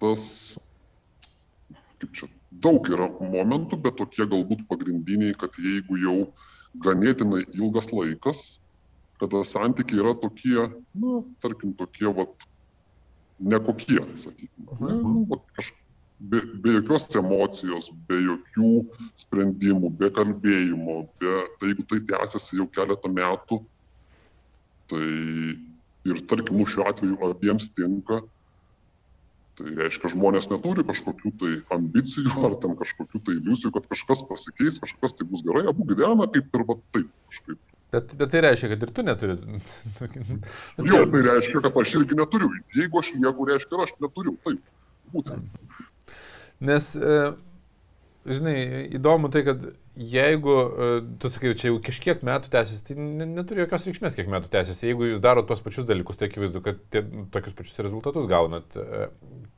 tas, 0.00 0.24
kaip 2.00 2.12
čia, 2.16 2.28
daug 2.64 2.86
yra 2.88 3.08
momentų, 3.20 3.80
bet 3.84 3.98
tokie 4.00 4.24
galbūt 4.24 4.64
pagrindiniai, 4.70 5.36
kad 5.38 5.56
jeigu 5.60 5.98
jau 6.00 6.16
ganėtinai 6.84 7.42
ilgas 7.58 7.90
laikas, 7.92 8.40
kada 9.20 9.42
santykiai 9.50 10.00
yra 10.00 10.14
tokie, 10.22 10.68
na, 10.94 11.20
tarkim, 11.42 11.74
tokie, 11.76 12.06
vat, 12.14 12.48
nekokie, 13.38 14.00
sakykime. 14.22 14.78
Ne, 14.80 14.96
nu, 15.02 15.24
vat, 15.30 15.44
kaž, 15.58 15.72
be, 16.18 16.42
be 16.62 16.76
jokios 16.78 17.08
emocijos, 17.18 17.90
be 18.08 18.20
jokių 18.22 18.72
sprendimų, 19.24 19.92
be 20.00 20.10
kalbėjimo, 20.14 21.00
be, 21.20 21.34
tai 21.58 21.72
jeigu 21.72 21.86
tai 21.90 22.00
tęsiasi 22.12 22.62
jau 22.62 22.68
keletą 22.78 23.12
metų, 23.12 23.60
tai 24.88 25.04
ir 26.08 26.24
tarkim, 26.30 26.62
nu, 26.62 26.66
šiuo 26.70 26.88
atveju 26.88 27.18
abiems 27.28 27.68
tinka, 27.76 28.22
tai 29.58 29.72
reiškia, 29.76 30.12
žmonės 30.14 30.48
neturi 30.52 30.84
kažkokių 30.88 31.32
tai 31.40 31.54
ambicijų 31.76 32.44
ar 32.48 32.58
ten 32.62 32.76
kažkokių 32.78 33.22
tai 33.26 33.38
iliuzijų, 33.40 33.72
kad 33.74 33.88
kažkas 33.90 34.22
pasikeis, 34.28 34.78
kažkas 34.84 35.18
tai 35.18 35.26
bus 35.30 35.42
gerai, 35.46 35.66
abu 35.70 35.86
gyvena 35.88 36.28
kaip 36.30 36.54
ir 36.54 36.64
va 36.68 36.78
taip 36.94 37.10
kažkaip. 37.32 37.58
Bet, 37.92 38.10
bet 38.20 38.32
tai 38.34 38.42
reiškia, 38.44 38.68
kad 38.74 38.82
ir 38.84 38.90
tu 38.92 39.04
neturi. 39.06 39.36
Jo, 40.84 41.02
tai 41.08 41.22
reiškia, 41.24 41.62
kad 41.64 41.76
aš 41.82 41.94
irgi 42.02 42.18
neturiu. 42.18 42.50
Jeigu 42.76 43.00
aš 43.00 43.14
lieku, 43.16 43.46
reiškia, 43.48 43.84
aš 43.86 43.94
neturiu. 44.04 44.34
Taip, 44.44 44.60
būtent. 45.14 45.62
Nes, 46.68 46.90
e, 46.98 47.16
žinai, 48.28 48.56
įdomu 48.98 49.30
tai, 49.32 49.44
kad 49.46 49.64
jeigu, 49.98 50.56
e, 50.68 51.00
tu 51.22 51.30
sakai, 51.32 51.54
čia 51.56 51.70
jau 51.70 51.78
kažkiek 51.88 52.20
metų 52.28 52.52
tęsiasi, 52.52 52.84
tai 52.90 52.98
ne- 53.00 53.30
neturi 53.30 53.64
jokios 53.64 53.88
reikšmės, 53.88 54.18
kiek 54.20 54.28
metų 54.36 54.52
tęsiasi. 54.52 54.90
Jeigu 54.90 55.08
jūs 55.08 55.22
darote 55.24 55.48
tuos 55.48 55.64
pačius 55.64 55.88
dalykus, 55.88 56.20
tai 56.20 56.28
akivaizdu, 56.28 56.60
kad 56.62 56.82
tie, 56.92 57.06
tokius 57.32 57.56
pačius 57.56 57.80
rezultatus 57.88 58.28
gaunat. 58.28 58.76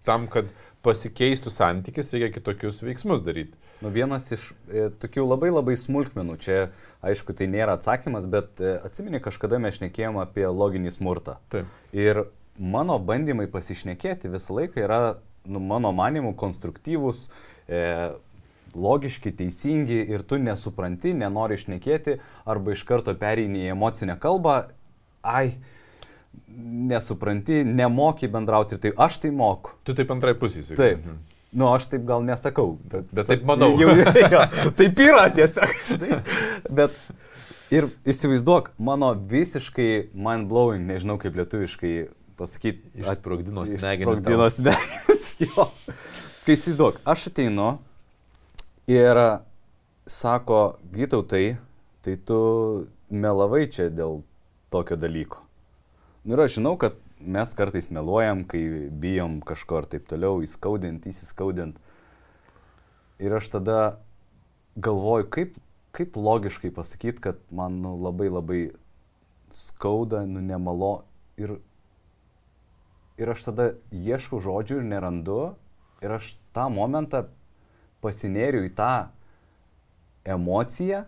Tam, 0.06 0.26
kad 0.32 0.48
pasikeistų 0.84 1.52
santykis, 1.52 2.08
reikia 2.14 2.30
kitokius 2.38 2.80
veiksmus 2.84 3.20
daryti. 3.24 3.58
Nu, 3.80 3.90
vienas 3.92 4.30
iš 4.32 4.50
e, 4.68 4.88
tokių 5.00 5.26
labai 5.26 5.50
labai 5.52 5.76
smulkmenų, 5.76 6.36
čia 6.40 6.58
aišku 7.04 7.36
tai 7.36 7.48
nėra 7.52 7.76
atsakymas, 7.76 8.26
bet 8.30 8.60
e, 8.60 8.74
atsimeni, 8.84 9.20
kažkada 9.24 9.60
mes 9.60 9.76
šnekėjom 9.76 10.20
apie 10.22 10.46
loginį 10.48 10.92
smurtą. 10.96 11.36
Taip. 11.52 11.68
Ir 11.96 12.26
mano 12.56 12.98
bandymai 13.00 13.48
pasišnekėti 13.52 14.32
visą 14.32 14.56
laiką 14.56 14.84
yra, 14.84 15.00
nu, 15.48 15.60
mano 15.64 15.92
manimu, 15.96 16.32
konstruktyvūs, 16.40 17.26
e, 17.68 17.84
logiški, 18.76 19.32
teisingi 19.36 20.00
ir 20.12 20.24
tu 20.28 20.38
nesupranti, 20.40 21.12
nenori 21.16 21.56
išnekėti 21.58 22.20
arba 22.48 22.76
iš 22.76 22.84
karto 22.88 23.14
pereini 23.18 23.64
į 23.64 23.72
emocinę 23.74 24.16
kalbą, 24.20 24.62
ai, 25.26 25.56
nesupranti, 26.90 27.64
nemoki 27.64 28.28
bendrauti 28.28 28.76
ir 28.76 28.82
tai 28.82 28.92
aš 29.06 29.20
tai 29.24 29.30
moku. 29.34 29.74
Tu 29.84 29.94
taip 29.96 30.10
antrai 30.14 30.34
pusė 30.38 30.62
sakai. 30.66 30.76
Taip. 30.94 31.04
Mhm. 31.06 31.20
Nu, 31.50 31.66
aš 31.74 31.88
taip 31.90 32.04
gal 32.06 32.22
nesakau, 32.22 32.76
bet, 32.92 33.08
Bet 33.14 33.26
taip 33.26 33.42
manau. 33.48 33.72
Jau, 33.80 33.90
jo, 34.34 34.44
taip 34.78 35.00
yra 35.02 35.26
tiesiog. 35.34 35.72
žinai. 35.88 36.20
Bet 36.70 36.94
ir 37.74 37.88
įsivaizduok, 38.06 38.70
mano 38.78 39.12
visiškai 39.14 39.90
mind 40.14 40.46
blowing, 40.50 40.86
nežinau 40.86 41.18
kaip 41.22 41.34
lietuviškai 41.40 41.94
pasakyti. 42.38 42.94
Išsprogdino 43.02 43.66
smegenis 43.66 44.06
Išsprogdino 44.06 44.46
smegenis, 44.54 45.34
jo. 45.48 45.66
Kai 46.46 46.54
įsivaizduok, 46.56 47.02
aš 47.10 47.26
ateinu 47.32 47.72
ir 48.90 49.20
sako, 50.10 50.62
Vytautai, 50.94 51.58
tai 52.06 52.16
tu 52.26 52.40
melavai 53.10 53.66
čia 53.70 53.90
dėl 53.90 54.22
tokio 54.70 54.96
dalyko. 54.98 55.42
Nu 56.24 56.36
ir 56.36 56.42
aš 56.44 56.58
žinau, 56.58 56.74
kad 56.76 56.98
mes 57.20 57.52
kartais 57.56 57.88
meluojam, 57.88 58.42
kai 58.44 58.60
bijom 58.92 59.38
kažko 59.40 59.80
ir 59.80 59.86
taip 59.94 60.08
toliau, 60.10 60.42
įskaudint, 60.44 61.06
įsiskaudint. 61.08 61.78
Ir 63.20 63.36
aš 63.36 63.48
tada 63.54 63.78
galvoju, 64.76 65.30
kaip, 65.32 65.56
kaip 65.96 66.18
logiškai 66.20 66.72
pasakyti, 66.76 67.24
kad 67.24 67.40
man 67.48 67.80
nu, 67.80 67.94
labai 68.04 68.28
labai 68.28 68.60
skauda, 69.48 70.26
nu 70.28 70.44
nemalo. 70.44 71.06
Ir, 71.40 71.56
ir 73.16 73.32
aš 73.32 73.48
tada 73.48 73.70
ieškau 73.88 74.42
žodžių 74.44 74.82
ir 74.82 74.86
nerandu. 74.92 75.40
Ir 76.04 76.18
aš 76.18 76.34
tą 76.52 76.68
momentą 76.72 77.24
pasinėriu 78.04 78.66
į 78.68 78.74
tą 78.76 78.92
emociją 80.28 81.06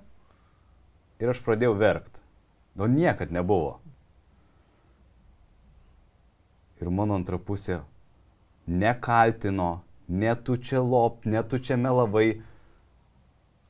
ir 1.20 1.37
aš 1.37 1.44
pradėjau 1.44 1.77
verkti. 1.77 2.25
Nu 2.81 2.88
niekad 2.88 3.29
nebuvo. 3.29 3.82
Ir 6.83 6.90
mano 6.90 7.14
antra 7.14 7.38
pusė 7.38 7.81
nekaltino, 8.66 9.83
ne 10.09 10.33
tu 10.35 10.57
čia 10.59 10.81
lop, 10.83 11.27
ne 11.27 11.42
tu 11.47 11.61
čia 11.62 11.77
melavai, 11.79 12.40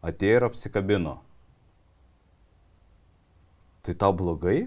atėjo 0.03 0.39
ir 0.41 0.47
apsikabino. 0.49 1.19
Tai 3.83 3.95
tau 3.99 4.15
blogai? 4.17 4.63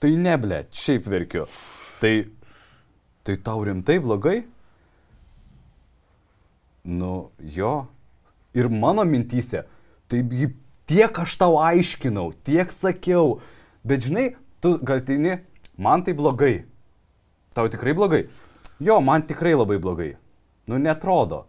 Tai 0.00 0.10
ne, 0.18 0.34
ble, 0.38 0.62
šiaip 0.74 1.06
verkiu. 1.10 1.44
Tai, 2.00 2.14
tai 3.26 3.36
tau 3.44 3.62
rimtai 3.66 3.98
blogai? 4.02 4.40
Nu, 6.82 7.30
jo. 7.38 7.74
Ir 8.54 8.68
mano 8.72 9.04
mintys, 9.06 9.52
tai 10.08 10.24
gi- 10.32 10.54
tiek 10.90 11.18
aš 11.22 11.36
tau 11.40 11.56
aiškinau, 11.62 12.32
tiek 12.44 12.72
sakiau, 12.74 13.40
bet 13.86 14.08
žinai, 14.08 14.32
tu 14.60 14.76
galtini, 14.78 15.38
man 15.78 16.02
tai 16.02 16.14
blogai. 16.18 16.64
Tau 17.54 17.68
tikrai 17.68 17.94
blogai? 17.96 18.26
Jo, 18.82 19.00
man 19.04 19.26
tikrai 19.28 19.52
labai 19.54 19.78
blogai. 19.82 20.12
Nu, 20.66 20.78
netrodo. 20.80 21.44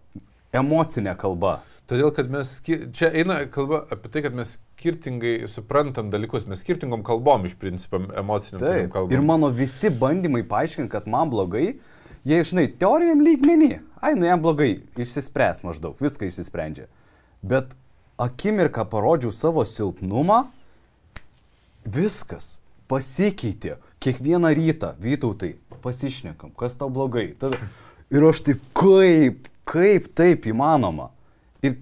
Emocinė 0.54 1.16
kalba. 1.18 1.62
Todėl, 1.89 2.13
kad 2.16 2.30
mes, 2.32 2.50
čia 2.63 3.10
eina 3.12 3.42
kalba 3.52 3.82
apie 3.92 4.12
tai, 4.12 4.22
kad 4.24 4.36
mes 4.38 4.56
skirtingai 4.56 5.50
suprantam 5.52 6.12
dalykus, 6.13 6.46
mes 6.48 6.62
skirtingom 6.63 7.04
kalbom 7.06 7.44
iš 7.48 7.58
principo 7.60 8.00
emociniam 8.20 8.89
kalbom. 8.94 9.12
Ir 9.12 9.24
mano 9.26 9.50
visi 9.54 9.92
bandymai 9.92 10.46
paaiškinti, 10.48 10.92
kad 10.92 11.10
man 11.12 11.32
blogai, 11.34 11.74
jie, 12.24 12.39
žinai, 12.48 12.70
teoriniam 12.80 13.24
lygmenį. 13.26 13.72
Ai, 14.04 14.13
nu 14.20 14.28
jam 14.30 14.42
blogai, 14.44 14.72
išsispręs 15.00 15.63
maždaug, 15.68 16.00
viską 16.04 16.28
išsisprendžia. 16.30 16.88
Bet 17.44 17.76
akimirką 18.22 18.88
parodžiau 18.92 19.36
savo 19.36 19.66
silpnumą, 19.68 20.46
viskas 21.84 22.58
pasikeitė. 22.93 23.79
Kiekvieną 24.03 24.51
rytą, 24.53 24.93
Vytautai, 25.01 25.56
pasišnekam, 25.82 26.53
kas 26.60 26.77
tau 26.77 26.91
blogai. 26.93 27.32
Tada, 27.39 27.58
ir 28.13 28.25
aš 28.27 28.43
taip, 28.45 28.62
kaip, 28.77 29.47
kaip 29.69 30.10
taip 30.17 30.45
įmanoma. 30.51 31.10
Ir, 31.63 31.77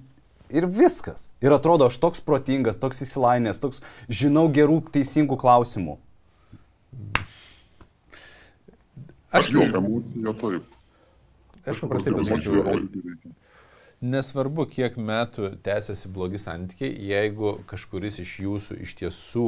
ir 0.53 0.67
viskas. 0.69 1.31
Ir 1.43 1.55
atrodo, 1.57 1.89
aš 1.91 1.97
toks 2.01 2.23
protingas, 2.23 2.79
toks 2.81 3.03
įsilainęs, 3.05 3.59
toks 3.63 3.81
žinau 4.07 4.47
gerų, 4.53 4.79
teisingų 4.93 5.39
klausimų. 5.41 5.97
Aš, 9.31 9.53
Jo, 9.55 9.63
emocija 9.63 10.33
taip. 10.41 10.73
aš 11.63 11.77
paprastai 11.79 12.11
pasakyčiau, 12.17 12.79
nesvarbu, 14.01 14.65
kiek 14.67 14.97
metų 14.99 15.53
tęsiasi 15.63 16.09
blogi 16.11 16.41
santykiai, 16.41 16.91
jeigu 17.13 17.53
kažkuris 17.69 18.19
iš 18.23 18.33
jūsų 18.43 18.79
iš 18.83 18.95
tiesų, 18.99 19.47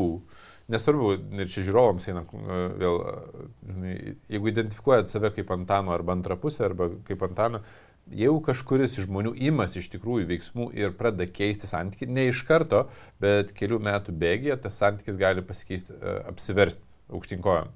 nesvarbu, 0.72 1.14
ir 1.40 1.50
čia 1.52 1.64
žiūrovams 1.68 2.08
eina 2.10 2.24
e, 2.24 2.60
vėl, 2.80 3.00
e, 3.04 4.14
jeigu 4.36 4.52
identifikuojat 4.52 5.12
save 5.12 5.34
kaip 5.36 5.52
Antano 5.56 5.94
arba 5.96 6.16
antrą 6.16 6.38
pusę, 6.40 6.64
arba 6.68 6.90
kaip 7.08 7.26
Antano, 7.28 7.64
jeigu 8.12 8.40
kažkuris 8.44 8.98
iš 8.98 9.08
žmonių 9.08 9.34
imasi 9.50 9.82
iš 9.82 9.90
tikrųjų 9.96 10.28
veiksmų 10.32 10.70
ir 10.80 10.96
pradeda 11.00 11.28
keisti 11.32 11.70
santykių, 11.70 12.10
ne 12.16 12.28
iš 12.32 12.44
karto, 12.48 12.86
bet 13.24 13.54
kelių 13.58 13.80
metų 13.84 14.16
bėgėje 14.24 14.60
tas 14.66 14.80
santykis 14.80 15.20
gali 15.20 15.46
pasikeisti, 15.46 15.96
e, 16.00 16.18
apsiversti 16.32 16.88
aukštinkojam. 17.14 17.72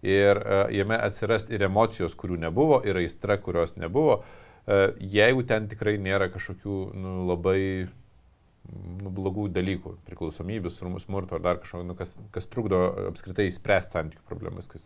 Ir 0.00 0.38
jame 0.72 0.96
atsirast 0.96 1.50
ir 1.52 1.60
emocijos, 1.66 2.14
kurių 2.16 2.38
nebuvo, 2.40 2.78
ir 2.88 2.96
aistra, 2.96 3.34
kurios 3.36 3.74
nebuvo. 3.76 4.22
Jeigu 4.96 5.42
ten 5.44 5.66
tikrai 5.68 5.98
nėra 6.00 6.30
kažkokių 6.32 6.76
nu, 6.96 7.12
labai 7.28 7.90
nu, 8.68 9.10
blogų 9.14 9.46
dalykų, 9.54 9.94
priklausomybės, 10.06 10.80
smurto 11.02 11.38
ar 11.38 11.44
dar 11.44 11.60
kažko, 11.62 11.80
nu, 11.86 11.96
kas, 11.98 12.16
kas 12.34 12.46
trukdo 12.50 12.82
apskritai 13.10 13.48
spręsti 13.54 13.96
santykių 13.96 14.26
problemas, 14.28 14.68
kas 14.70 14.84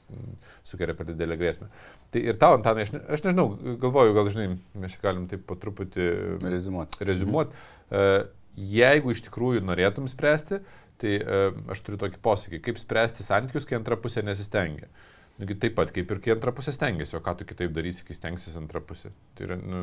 sukelia 0.66 0.94
per 0.96 1.10
didelę 1.10 1.37
grėsmę. 1.40 1.68
Tai 2.14 2.22
ir 2.22 2.38
tau, 2.40 2.54
Antanai, 2.58 2.87
aš, 2.87 2.94
ne, 2.94 3.02
aš 3.16 3.26
nežinau, 3.26 3.48
galvoju, 3.82 4.14
gal 4.16 4.30
žinai, 4.32 4.48
mes 4.78 4.94
čia 4.94 5.02
galim 5.04 5.26
taip 5.30 5.44
po 5.48 5.58
truputį 5.60 6.08
Rezumuoti. 6.44 7.02
rezumuoti. 7.04 7.60
Mhm. 7.90 8.32
Jeigu 8.54 9.10
iš 9.10 9.24
tikrųjų 9.26 9.64
norėtum 9.66 10.06
spręsti, 10.06 10.60
tai 11.02 11.16
e, 11.18 11.38
aš 11.74 11.80
turiu 11.82 11.98
tokį 11.98 12.20
posakį, 12.22 12.60
kaip 12.62 12.78
spręsti 12.78 13.26
santykius, 13.26 13.66
kai 13.66 13.80
antra 13.80 13.98
pusė 13.98 14.22
nesistengia. 14.22 14.87
Nugi 15.35 15.57
taip 15.59 15.75
pat 15.75 15.90
kaip 15.90 16.12
ir 16.14 16.18
kai 16.23 16.31
antra 16.37 16.53
pusė 16.55 16.70
stengiasi, 16.77 17.16
o 17.18 17.20
ką 17.25 17.33
tu 17.40 17.47
kitaip 17.49 17.73
darysi, 17.75 18.05
kai 18.07 18.14
stengsis 18.14 18.55
antra 18.61 18.79
pusė. 18.87 19.11
Tai 19.35 19.49
yra, 19.49 19.57
nu, 19.59 19.81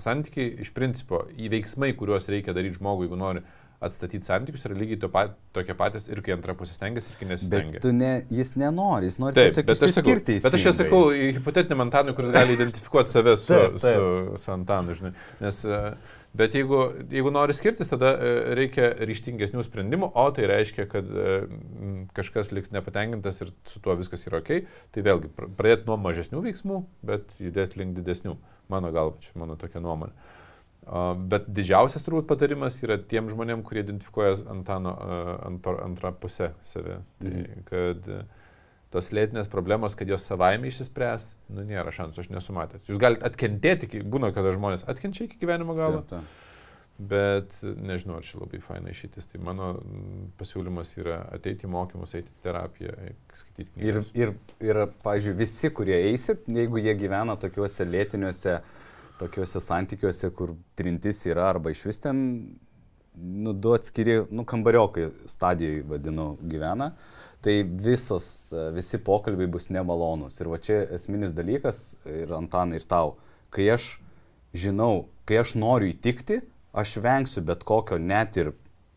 santykiai 0.00 0.54
iš 0.64 0.70
principo, 0.76 1.26
į 1.36 1.50
veiksmai, 1.52 1.90
kuriuos 1.98 2.30
reikia 2.32 2.54
daryti 2.56 2.80
žmogui, 2.80 3.04
jeigu 3.04 3.18
nori 3.20 3.42
atstatyti 3.84 4.26
santykius, 4.26 4.64
yra 4.66 4.74
lygiai 4.74 4.98
to 5.04 5.10
pat, 5.12 5.36
tokie 5.54 5.74
patys 5.78 6.08
ir 6.10 6.18
kai 6.24 6.32
antra 6.34 6.54
pusė 6.58 6.74
stengiasi, 6.74 7.12
ir 7.12 7.18
kai 7.20 7.28
nesistengia. 7.30 7.82
Bet 7.84 7.92
ne, 7.94 8.10
jis 8.34 8.54
nenori, 8.58 9.06
jis 9.06 9.20
nori 9.22 9.36
taip, 9.36 9.52
tiesiog 9.52 9.68
bet 9.68 9.76
aš 9.76 9.92
sakau, 9.92 10.14
išsiskirti. 10.16 10.38
bet 10.46 10.56
aš 10.58 10.64
čia 10.64 10.72
sakau 10.80 11.02
hipotetiniam 11.14 11.84
Antanui, 11.84 12.16
kuris 12.18 12.32
gali 12.34 12.56
identifikuoti 12.58 13.12
save 13.14 13.36
su, 13.38 13.52
Taip, 13.54 13.76
taip. 13.84 14.00
su, 14.00 14.40
su 14.42 14.54
Antanu, 14.56 14.96
žinai. 14.98 15.12
Nes, 15.44 15.60
e, 15.68 15.82
bet 16.38 16.54
jeigu, 16.56 16.80
jeigu 17.12 17.32
nori 17.34 17.54
skirtis, 17.56 17.90
tada 17.90 18.14
e, 18.16 18.32
reikia 18.58 18.92
ryštingesnių 19.08 19.64
sprendimų, 19.66 20.08
o 20.14 20.24
tai 20.34 20.46
reiškia, 20.50 20.86
kad 20.90 21.08
e, 21.10 21.36
kažkas 22.16 22.52
liks 22.54 22.72
nepatenkintas 22.74 23.42
ir 23.44 23.52
su 23.68 23.82
tuo 23.84 23.96
viskas 23.98 24.24
yra 24.30 24.40
ok. 24.42 24.52
Tai 24.94 25.04
vėlgi, 25.06 25.30
pr- 25.36 25.50
pradėti 25.58 25.90
nuo 25.90 25.98
mažesnių 26.00 26.42
veiksmų, 26.48 26.80
bet 27.10 27.36
judėti 27.42 27.82
link 27.82 27.96
didesnių. 27.98 28.36
Mano 28.72 28.90
galva, 28.92 29.16
čia 29.24 29.32
mano 29.40 29.56
tokia 29.60 29.80
nuomonė. 29.84 30.14
Bet 31.28 31.44
didžiausias 31.52 32.00
turbūt 32.06 32.24
patarimas 32.30 32.78
yra 32.80 32.96
tiem 32.96 33.26
žmonėm, 33.28 33.60
kurie 33.66 33.82
identifikuoja 33.84 34.38
Antano 34.48 34.94
antro, 35.44 35.74
antrą 35.84 36.14
pusę 36.16 36.54
save. 36.64 37.02
Tai 37.20 37.32
Mhm. 37.34 37.64
kad 37.68 38.08
e, 38.08 38.22
tos 38.90 39.10
lėtinės 39.12 39.48
problemos, 39.52 39.94
kad 39.98 40.08
jos 40.08 40.24
savaime 40.24 40.70
išsispręs, 40.70 41.32
nu 41.52 41.64
nėra 41.68 41.92
šansų, 41.92 42.22
aš 42.24 42.30
nesu 42.32 42.54
matęs. 42.56 42.86
Jūs 42.88 43.00
galite 43.02 43.26
atkentėti, 43.28 43.88
iki- 43.90 44.02
būna, 44.04 44.30
kada 44.34 44.52
žmonės 44.56 44.86
atkenčia 44.88 45.26
iki 45.28 45.36
gyvenimo 45.42 45.74
galo, 45.76 46.00
Taip, 46.08 46.22
taip. 46.22 46.44
bet 46.98 47.52
nežinau, 47.62 48.16
ar 48.18 48.24
čia 48.26 48.40
labai 48.40 48.58
faina 48.64 48.90
išeitis. 48.90 49.28
Tai 49.30 49.38
mano 49.44 49.68
mm, 49.78 50.30
pasiūlymas 50.40 50.94
yra 50.98 51.18
ateiti 51.36 51.68
į 51.68 51.70
mokymus, 51.70 52.14
eiti 52.18 52.32
į 52.32 52.40
terapiją, 52.42 52.94
skaityti 53.38 53.68
Ir, 53.84 54.00
knygas. 54.00 54.10
ir, 54.18 54.32
ir, 54.70 54.80
pavyzdžiui, 55.04 55.36
visi, 55.38 55.70
kurie 55.70 55.98
eisit, 56.08 56.48
jeigu 56.48 56.80
jie 56.82 56.96
gyvena 56.98 57.36
tokiuose 57.38 57.86
lėtiniuose, 57.86 58.56
tokiuose 59.20 59.60
santykiuose, 59.62 60.32
kur 60.34 60.56
trintis 60.78 61.22
yra, 61.28 61.48
arba 61.52 61.70
iš 61.74 61.84
vis 61.86 61.98
ten, 62.02 62.24
nu, 63.18 63.52
du 63.52 63.72
atskiri, 63.76 64.24
nu, 64.30 64.44
kambariokai 64.46 65.08
stadijai 65.26 65.80
vadinu 65.86 66.32
gyvena, 66.42 66.92
tai 67.44 67.62
visos, 67.62 68.50
e, 68.52 68.68
visi 68.74 68.98
pokalbiai 68.98 69.50
bus 69.50 69.68
nemalonūs. 69.74 70.40
Ir 70.40 70.50
va 70.52 70.58
čia 70.62 70.80
esminis 70.96 71.34
dalykas 71.36 71.96
ir 72.08 72.32
Antanai, 72.34 72.80
ir 72.80 72.86
tau, 72.88 73.16
kai 73.54 73.68
aš 73.74 73.98
žinau, 74.56 75.06
kai 75.28 75.40
aš 75.42 75.54
noriu 75.58 75.92
įtikti, 75.92 76.40
aš 76.74 76.96
vengsiu 77.04 77.44
bet 77.46 77.64
kokio 77.68 77.98
net 77.98 78.36
ir 78.40 78.52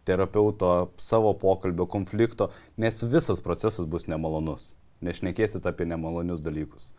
terapeuto, 0.07 0.91
savo 0.97 1.33
pokalbio, 1.37 1.85
konflikto, 1.85 2.49
nes 2.77 3.03
visas 3.05 3.41
procesas 3.43 3.85
bus 3.85 4.07
nemalonus. 4.09 4.71
Nešnekėsit 5.01 5.65
apie 5.69 5.85
nemalonius 5.89 6.41
dalykus. 6.41 6.91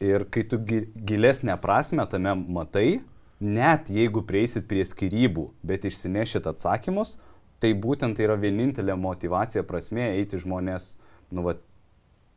Ir 0.00 0.24
kai 0.30 0.44
tu 0.46 0.60
gi- 0.62 0.86
gilesnę 0.94 1.56
prasme 1.60 2.04
tame 2.08 2.34
matai, 2.36 3.00
net 3.40 3.88
jeigu 3.92 4.22
prieisit 4.26 4.68
prie 4.68 4.84
skirybų, 4.86 5.48
bet 5.66 5.84
išsinešit 5.88 6.46
atsakymus, 6.50 7.16
tai 7.62 7.72
būtent 7.74 8.16
tai 8.16 8.26
yra 8.28 8.36
vienintelė 8.40 8.96
motivacija 8.98 9.64
prasme 9.66 10.06
eiti 10.16 10.40
žmonės 10.40 10.92
nu, 11.34 11.44
va, 11.46 11.56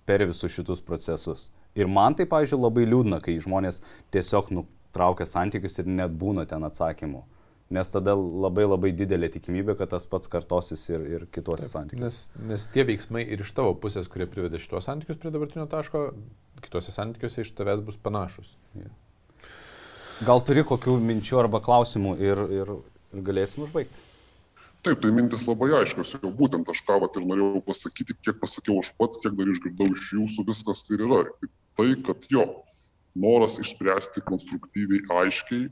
per 0.06 0.26
visus 0.28 0.54
šitus 0.54 0.82
procesus. 0.84 1.50
Ir 1.78 1.88
man 1.88 2.18
tai, 2.18 2.28
pavyzdžiui, 2.28 2.60
labai 2.60 2.88
liūdna, 2.90 3.22
kai 3.24 3.38
žmonės 3.40 3.80
tiesiog 4.12 4.50
nutraukia 4.56 5.28
santykius 5.30 5.80
ir 5.80 5.88
net 5.88 6.12
būna 6.20 6.48
ten 6.50 6.66
atsakymų. 6.68 7.24
Nes 7.72 7.88
tada 7.88 8.18
labai 8.18 8.66
labai 8.66 8.90
didelė 8.92 9.30
tikimybė, 9.32 9.78
kad 9.80 9.94
tas 9.94 10.04
pats 10.12 10.28
kartosis 10.28 10.82
ir, 10.92 11.06
ir 11.08 11.22
kituose 11.32 11.70
santykiuose. 11.72 12.04
Nes, 12.04 12.50
nes 12.50 12.66
tie 12.74 12.84
veiksmai 12.90 13.24
ir 13.24 13.46
iš 13.46 13.54
tavo 13.56 13.72
pusės, 13.80 14.12
kurie 14.12 14.28
privedė 14.28 14.60
šitos 14.60 14.90
santykius 14.90 15.22
prie 15.22 15.32
dabartinio 15.32 15.70
taško, 15.72 16.10
kitose 16.66 16.92
santykiuose 16.92 17.46
iš 17.46 17.54
tavęs 17.56 17.86
bus 17.88 17.96
panašus. 17.96 18.58
Gal 20.28 20.44
turi 20.44 20.66
kokių 20.68 20.98
minčių 21.00 21.40
arba 21.46 21.64
klausimų 21.64 22.18
ir, 22.20 22.44
ir, 22.60 22.76
ir 23.16 23.24
galėsim 23.32 23.64
užbaigti? 23.64 24.11
Taip, 24.82 24.98
tai 25.04 25.12
mintis 25.14 25.44
labai 25.46 25.70
aiškios, 25.78 26.16
jau 26.18 26.32
būtent 26.34 26.70
aš 26.74 26.80
ką 26.88 26.96
vat 27.04 27.18
ir 27.20 27.26
norėjau 27.30 27.62
pasakyti, 27.68 28.16
kiek 28.26 28.40
pasakiau 28.42 28.80
aš 28.82 28.90
pats, 28.98 29.20
kiek 29.22 29.36
dar 29.38 29.52
išgirdau 29.52 29.92
iš 29.94 30.08
jūsų, 30.18 30.46
viskas 30.48 30.82
tai 30.88 30.98
yra. 30.98 31.22
Tai, 31.78 31.88
kad 32.08 32.26
jo, 32.34 32.46
noras 33.14 33.60
išspręsti 33.62 34.26
konstruktyviai, 34.26 35.04
aiškiai, 35.22 35.70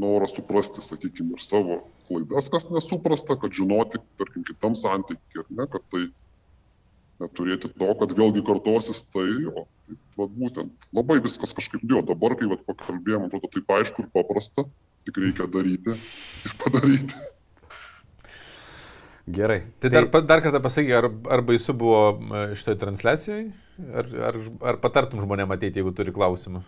noras 0.00 0.32
suprasti, 0.38 0.80
sakykime, 0.86 1.36
ir 1.36 1.44
savo 1.44 1.82
klaidas, 2.08 2.48
kas 2.52 2.64
nesuprasta, 2.72 3.36
kad 3.36 3.52
žinoti, 3.52 4.00
tarkim, 4.20 4.48
kitam 4.48 4.80
santykiui, 4.80 5.44
ar 5.44 5.52
ne, 5.60 5.68
kad 5.76 5.84
tai 5.92 6.06
neturėti 7.20 7.68
to, 7.76 7.88
kad 8.00 8.16
vėlgi 8.16 8.44
kartosis 8.48 9.04
tai, 9.12 9.28
o 9.52 9.66
tai, 9.66 10.02
vat, 10.20 10.36
būtent, 10.40 10.90
labai 10.96 11.20
viskas 11.24 11.52
kažkaip, 11.56 11.84
jo, 11.84 12.00
dabar, 12.14 12.36
kai 12.38 12.48
vat, 12.48 12.64
pakalbėjom, 12.68 13.28
atrodo 13.28 13.50
taip 13.52 13.74
aišku 13.76 14.06
ir 14.06 14.14
paprasta, 14.14 14.64
tik 15.04 15.20
reikia 15.20 15.52
daryti 15.52 15.98
ir 16.48 16.62
padaryti. 16.62 17.28
Gerai. 19.34 19.60
Tai 19.82 19.90
dar, 19.92 20.06
pa- 20.12 20.22
dar 20.24 20.40
kartą 20.44 20.60
pasakyk, 20.64 20.92
ar, 20.94 21.08
ar 21.36 21.42
baisu 21.44 21.74
buvo 21.76 22.00
e, 22.16 22.42
šitoj 22.56 22.76
transliacijai, 22.80 23.40
ar, 24.00 24.10
ar, 24.30 24.38
ar 24.72 24.78
patartum 24.82 25.20
žmonėm 25.24 25.52
ateiti, 25.52 25.82
jeigu 25.82 25.92
turi 25.96 26.14
klausimų? 26.14 26.62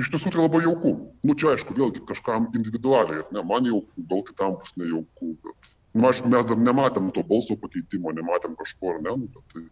Iš 0.00 0.08
tiesų 0.14 0.32
tai 0.32 0.40
labai 0.40 0.62
jauku. 0.64 0.94
Nu 1.28 1.36
čia 1.38 1.52
aišku, 1.54 1.76
vėlgi 1.76 2.02
kažkam 2.08 2.48
individualiai, 2.56 3.26
ne, 3.36 3.44
man 3.46 3.68
jauku, 3.68 4.06
gal 4.10 4.24
kitam 4.26 4.56
bus 4.60 4.72
nejauku, 4.80 5.34
bet... 5.44 5.70
Na, 5.92 6.00
nu, 6.00 6.08
aišku, 6.10 6.30
mes 6.32 6.48
dar 6.48 6.64
nematėm 6.70 7.10
to 7.14 7.24
balso 7.26 7.58
pakeitimo, 7.60 8.14
nematėm 8.16 8.56
kažko, 8.58 8.94
ar 8.94 9.02
ne, 9.04 9.16
nu, 9.20 9.30
bet 9.34 9.54
tai... 9.54 9.66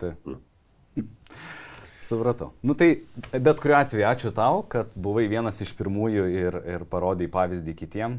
Taip. 0.00 0.40
Supratau. 2.10 2.50
Nu 2.66 2.74
tai 2.74 2.88
bet 3.30 3.60
kuriuo 3.62 3.76
atveju 3.78 4.06
ačiū 4.08 4.32
tau, 4.34 4.64
kad 4.66 4.90
buvai 4.98 5.28
vienas 5.30 5.60
iš 5.62 5.70
pirmųjų 5.78 6.24
ir, 6.32 6.56
ir 6.74 6.84
parodai 6.90 7.28
pavyzdį 7.30 7.74
kitiem. 7.78 8.16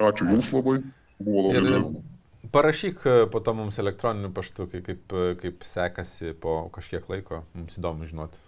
Ačiū 0.00 0.26
Jums 0.32 0.48
labai, 0.50 0.80
buvo 1.20 1.46
labai 1.48 1.60
Ir- 1.60 1.68
malonu. 1.70 2.02
Parašyk 2.50 3.04
e, 3.06 3.14
po 3.30 3.38
to 3.44 3.52
mums 3.54 3.76
elektroniniu 3.78 4.32
paštu, 4.34 4.66
kai- 4.72 4.80
kaip, 4.82 5.12
e, 5.12 5.34
kaip 5.38 5.62
sekasi 5.62 6.32
po 6.40 6.54
kažkiek 6.74 7.04
laiko, 7.12 7.44
mums 7.54 7.76
įdomu 7.78 8.08
žinoti. 8.08 8.40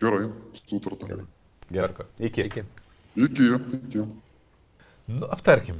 Gerai, 0.00 0.26
sutarta. 0.68 1.06
Gerai. 1.08 1.24
Gerai. 1.72 2.04
Iki. 2.20 2.42
Iki. 2.50 2.62
Iki, 3.16 3.46
iki. 3.78 4.02
Nu, 5.08 5.24
aptarkim, 5.32 5.78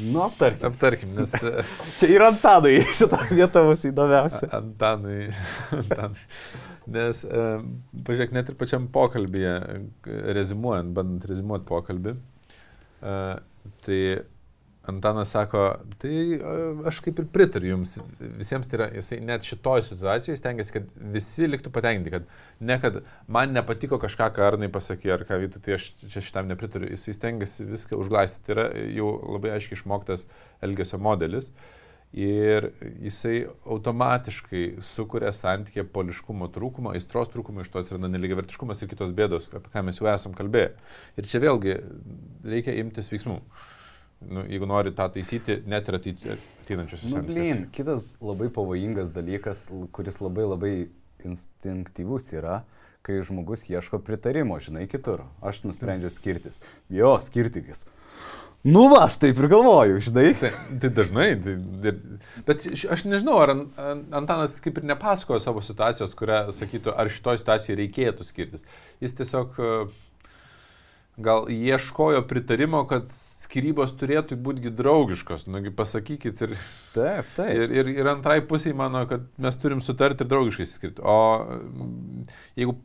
Nu, 0.00 0.22
aptarkim. 0.24 0.66
aptarkim, 0.70 1.10
nes 1.18 1.34
e, 1.44 1.64
Čia 1.98 2.08
ir 2.14 2.22
Antadai 2.24 2.78
šitą 2.96 3.18
vietą 3.28 3.64
bus 3.68 3.82
įdomiausia. 3.84 4.48
Antanui, 4.56 5.26
Antanui. 5.76 6.24
Nes, 6.96 7.20
pažiūrėk, 8.08 8.32
net 8.38 8.48
ir 8.48 8.56
pačiam 8.58 8.86
pokalbėje, 8.94 9.52
rezimuojant, 10.38 10.94
bandant 10.96 11.28
rezimuoti 11.28 11.68
pokalbį, 11.68 12.16
tai 13.84 14.00
Antanas 14.86 15.30
sako, 15.30 15.60
tai 16.02 16.14
e, 16.34 16.38
aš 16.90 16.98
kaip 17.04 17.20
ir 17.22 17.26
pritariu 17.30 17.76
jums, 17.76 17.92
visiems 18.18 18.66
tai 18.66 18.80
yra, 18.80 18.88
jisai 18.96 19.20
net 19.22 19.44
šitoje 19.46 19.84
situacijoje 19.86 20.38
stengiasi, 20.40 20.72
kad 20.74 20.94
visi 21.14 21.46
liktų 21.46 21.70
patenkinti, 21.74 22.10
kad 22.10 22.24
ne, 22.58 22.78
kad 22.82 22.96
man 23.30 23.54
nepatiko 23.54 24.00
kažką, 24.02 24.32
ką 24.34 24.48
Arnai 24.48 24.66
pasakė, 24.74 25.12
ar 25.14 25.22
ką 25.28 25.38
Vytų, 25.44 25.60
tai 25.62 25.76
aš 25.76 25.86
čia 26.02 26.22
šitam 26.26 26.50
nepritariu, 26.50 26.88
jisai 26.90 27.14
stengiasi 27.14 27.68
viską 27.68 28.00
užglaistyti, 28.02 28.48
tai 28.48 28.56
yra 28.56 28.64
jau 28.90 29.12
labai 29.36 29.52
aiškiai 29.54 29.78
išmoktas 29.78 30.26
elgesio 30.66 30.98
modelis. 30.98 31.52
Ir 32.12 32.66
jisai 33.00 33.46
automatiškai 33.62 34.64
sukuria 34.84 35.30
santykį 35.32 35.86
poliškumo 35.94 36.50
trūkumą, 36.52 36.96
aistros 36.98 37.30
trūkumą, 37.32 37.62
iš 37.62 37.70
to 37.72 37.80
atsiranda 37.80 38.10
neligiavertiškumas 38.12 38.82
ir 38.82 38.90
kitos 38.90 39.14
bėdos, 39.16 39.46
apie 39.54 39.70
ką 39.72 39.86
mes 39.86 40.02
jau 40.02 40.10
esam 40.10 40.34
kalbėję. 40.36 40.74
Ir 41.16 41.30
čia 41.30 41.40
vėlgi 41.40 41.78
reikia 42.50 42.74
imtis 42.82 43.08
veiksmų. 43.14 43.38
Nu, 44.30 44.44
jeigu 44.48 44.68
nori 44.70 44.92
tą 44.96 45.08
taisyti, 45.12 45.58
net 45.66 45.88
ir 45.90 45.98
ateinančius 45.98 47.08
Nu, 47.12 47.22
blin, 47.26 47.66
kitas 47.74 48.04
labai 48.22 48.50
pavojingas 48.52 49.12
dalykas, 49.14 49.66
kuris 49.94 50.20
labai 50.22 50.46
labai 50.46 50.74
instinktyvus 51.26 52.32
yra, 52.36 52.62
kai 53.02 53.18
žmogus 53.26 53.66
ieško 53.70 53.98
pritarimo, 54.06 54.58
žinai, 54.62 54.86
kitur. 54.90 55.24
Aš 55.42 55.64
nusprendžiau 55.66 56.10
skirtis. 56.14 56.62
Jo, 56.90 57.16
skirtikis. 57.22 57.86
Nu 58.62 58.84
va, 58.92 59.08
aš 59.08 59.16
taip 59.18 59.40
ir 59.42 59.48
galvoju, 59.50 59.98
žinai. 60.06 60.28
Tai, 60.38 60.52
tai 60.78 60.90
dažnai, 60.94 61.32
tai, 61.42 61.56
ir, 61.90 61.96
bet 62.46 62.62
aš 62.94 63.02
nežinau, 63.10 63.40
ar 63.42 63.56
An- 63.56 63.64
An- 63.74 64.04
Antanas 64.22 64.54
kaip 64.62 64.78
ir 64.78 64.86
nepasakojo 64.86 65.42
savo 65.42 65.64
situacijos, 65.66 66.14
kurią 66.18 66.44
sakytų, 66.54 66.94
ar 66.94 67.10
šitoje 67.10 67.42
situacijoje 67.42 67.80
reikėtų 67.80 68.26
skirtis. 68.28 68.62
Jis 69.02 69.18
tiesiog 69.18 69.58
e, 69.58 69.72
gal 71.26 71.50
ieškojo 71.50 72.22
pritarimo, 72.30 72.84
kad 72.86 73.10
skirybos 73.52 73.92
turėtų 74.00 74.36
būti 74.40 74.70
draugiškos, 74.72 75.44
nugi 75.52 75.70
pasakykit 75.76 76.40
ir, 76.46 76.54
Taip, 76.94 77.26
taip. 77.36 77.50
ir, 77.52 77.74
ir, 77.82 77.90
ir 78.00 78.08
antrai 78.08 78.38
pusiai 78.48 78.72
mano, 78.76 79.04
kad 79.10 79.26
mes 79.36 79.58
turim 79.60 79.82
sutarti 79.84 80.24
ir 80.24 80.30
draugiškai 80.32 80.66
skirti. 80.70 81.02
O 81.04 81.16
jeigu, 82.56 82.78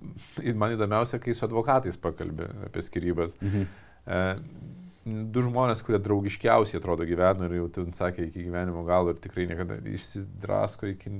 man 0.60 0.76
įdomiausia, 0.76 1.22
kai 1.24 1.36
su 1.38 1.46
advokatais 1.48 1.96
pakalbė 2.04 2.50
apie 2.68 2.84
skirybas. 2.84 3.38
Mhm. 3.40 3.64
E, 4.08 4.20
du 5.08 5.40
žmonės, 5.46 5.80
kurie 5.88 6.02
draugiškiausiai 6.04 6.82
atrodo 6.82 7.08
gyveno 7.08 7.48
ir 7.48 7.56
jau 7.62 7.70
ten 7.80 7.94
sakė 7.96 8.26
iki 8.28 8.44
gyvenimo 8.50 8.84
galo 8.88 9.14
ir 9.16 9.22
tikrai 9.24 9.46
niekada 9.48 9.80
išsidrasko 9.88 10.90
iki 10.92 11.14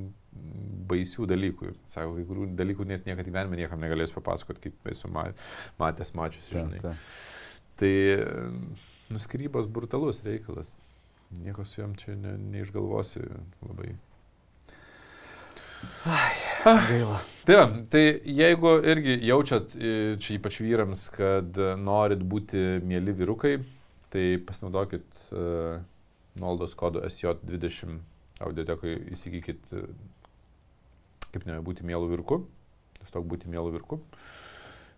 baisių 0.92 1.30
dalykų. 1.32 1.72
Ir 1.72 1.80
sako, 1.88 2.18
kai 2.18 2.28
kurių 2.28 2.50
dalykų 2.60 2.90
net 2.92 3.08
niekada 3.08 3.30
gyvenime 3.32 3.62
niekam 3.64 3.80
negalės 3.80 4.12
papasakoti, 4.16 4.68
kaip 4.68 4.92
esu 4.92 5.08
ma- 5.08 5.32
matęs, 5.80 6.12
mačius, 6.20 6.52
žinai. 6.52 6.84
taip. 6.84 7.08
Tai 7.80 7.94
nuskirybos 9.14 9.68
brutalus 9.68 10.24
reikalas. 10.26 10.74
Nieko 11.32 11.66
su 11.66 11.82
jam 11.82 11.96
čia 12.00 12.16
ne, 12.16 12.38
neišgalvosi 12.54 13.24
labai. 13.68 13.96
Gaila. 16.64 17.20
Tai, 17.46 17.56
va, 17.56 17.66
tai 17.92 18.04
jeigu 18.26 18.74
irgi 18.92 19.18
jaučiat, 19.28 19.76
e, 19.76 19.92
čia 20.24 20.38
ypač 20.40 20.60
vyrams, 20.64 21.06
kad 21.14 21.60
e, 21.60 21.74
norit 21.80 22.24
būti 22.24 22.64
mėly 22.88 23.14
vyrukai, 23.16 23.54
tai 24.12 24.24
pasinaudokit 24.40 25.06
uh, 25.36 25.78
nuolaidos 26.40 26.74
kodu 26.80 27.02
SJ20 27.04 28.00
audiotekoje 28.48 29.02
įsigykit, 29.14 29.62
e, 29.76 29.84
kaip 31.34 31.48
nebūti 31.48 31.86
mėlų 31.88 32.10
virku, 32.16 32.42
tiesiog 33.02 33.28
būti 33.30 33.52
mėlų 33.52 33.76
virku 33.78 34.02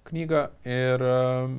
knygą 0.10 0.44
ir 0.66 1.04
um, 1.06 1.56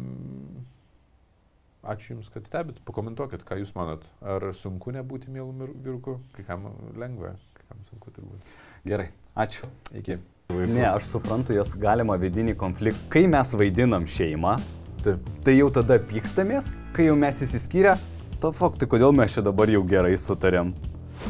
ačiū 1.84 2.14
Jums, 2.16 2.28
kad 2.32 2.46
stebit, 2.46 2.80
pakomentuokit, 2.84 3.44
ką 3.46 3.58
Jūs 3.60 3.72
manot. 3.76 4.04
Ar 4.22 4.50
sunku 4.56 4.92
nebūti 4.92 5.30
mėlų 5.32 5.52
mir- 5.56 5.74
vyruku, 5.84 6.18
kai 6.36 6.44
kam 6.44 6.68
lengva, 6.96 7.34
kai 7.56 7.64
kam 7.68 7.78
sunku 7.88 8.10
turbūt. 8.10 8.52
Gerai, 8.86 9.08
ačiū. 9.36 9.68
Iki. 9.94 10.18
Ne, 10.66 10.84
aš 10.90 11.04
suprantu, 11.12 11.54
jos 11.54 11.74
galima 11.78 12.16
vidinį 12.18 12.56
konfliktą. 12.58 12.98
Kai 13.08 13.26
mes 13.30 13.52
vaidinam 13.54 14.04
šeimą, 14.04 14.56
Taip. 15.04 15.18
tai 15.44 15.54
jau 15.56 15.70
tada 15.70 15.98
pykstamės, 15.98 16.72
kai 16.92 17.06
jau 17.06 17.14
mes 17.16 17.38
įsiskyrę, 17.46 17.96
to 18.40 18.50
faktai, 18.52 18.88
kodėl 18.90 19.14
mes 19.14 19.32
čia 19.32 19.44
dabar 19.46 19.70
jau 19.70 19.82
gerai 19.86 20.16
sutarėm. 20.18 20.74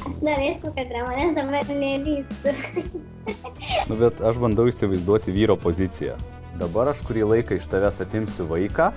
Aš 0.07 0.23
norėčiau, 0.23 0.71
kad 0.75 0.87
manęs 0.95 1.35
dabar 1.37 1.65
nelystų. 1.69 2.55
Nu, 3.91 3.95
bet 4.01 4.21
aš 4.25 4.39
bandau 4.41 4.65
įsivaizduoti 4.71 5.31
vyro 5.35 5.55
poziciją. 5.61 6.15
Dabar 6.59 6.89
aš 6.91 7.03
kurį 7.07 7.27
laiką 7.29 7.59
iš 7.61 7.67
tavęs 7.71 8.01
atimsiu 8.03 8.47
vaiką 8.49 8.89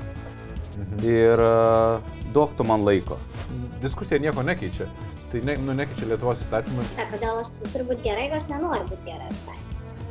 Mhm. 0.73 1.03
ir 1.05 1.43
uh, 1.43 2.13
duok 2.33 2.55
tu 2.57 2.65
man 2.67 2.85
laiko. 2.85 3.19
Diskusija 3.83 4.19
nieko 4.19 4.43
nekeičia. 4.43 4.87
Tai 5.31 5.41
ne, 5.45 5.57
nu, 5.57 5.73
nekeičia 5.73 6.07
Lietuvos 6.11 6.41
įstatymą. 6.45 6.85
Ta, 6.97 7.07
kodėl 7.09 7.39
aš 7.41 7.55
turiu 7.71 7.87
būti 7.89 8.05
gerai, 8.05 8.27
aš 8.37 8.49
nenoriu 8.51 8.85
būti 8.89 9.07
gerai 9.07 9.29
visai. 9.31 9.59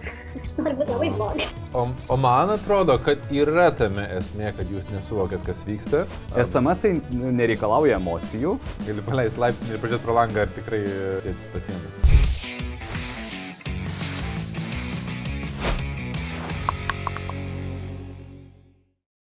Aš 0.43 0.55
noriu 0.59 0.79
būti 0.81 0.91
labai 0.91 1.11
bloga. 1.15 1.47
O, 1.79 1.85
o 2.11 2.17
man 2.19 2.51
atrodo, 2.51 2.97
kad 3.07 3.23
yra 3.31 3.69
tame 3.77 4.09
esmė, 4.17 4.51
kad 4.57 4.71
jūs 4.73 4.89
nesuvokėt, 4.91 5.45
kas 5.47 5.63
vyksta. 5.69 6.03
SMS 6.35 6.83
nereikalauja 7.13 8.01
emocijų. 8.01 8.57
Gali 8.89 9.07
paleisti 9.07 9.45
laiptinį 9.45 9.77
ir 9.77 9.85
pažiūrėti 9.85 10.07
pro 10.09 10.19
langą, 10.19 10.43
ar 10.43 10.57
tikrai 10.59 10.83
tėtis 11.29 11.51
pasiemė. 11.55 12.72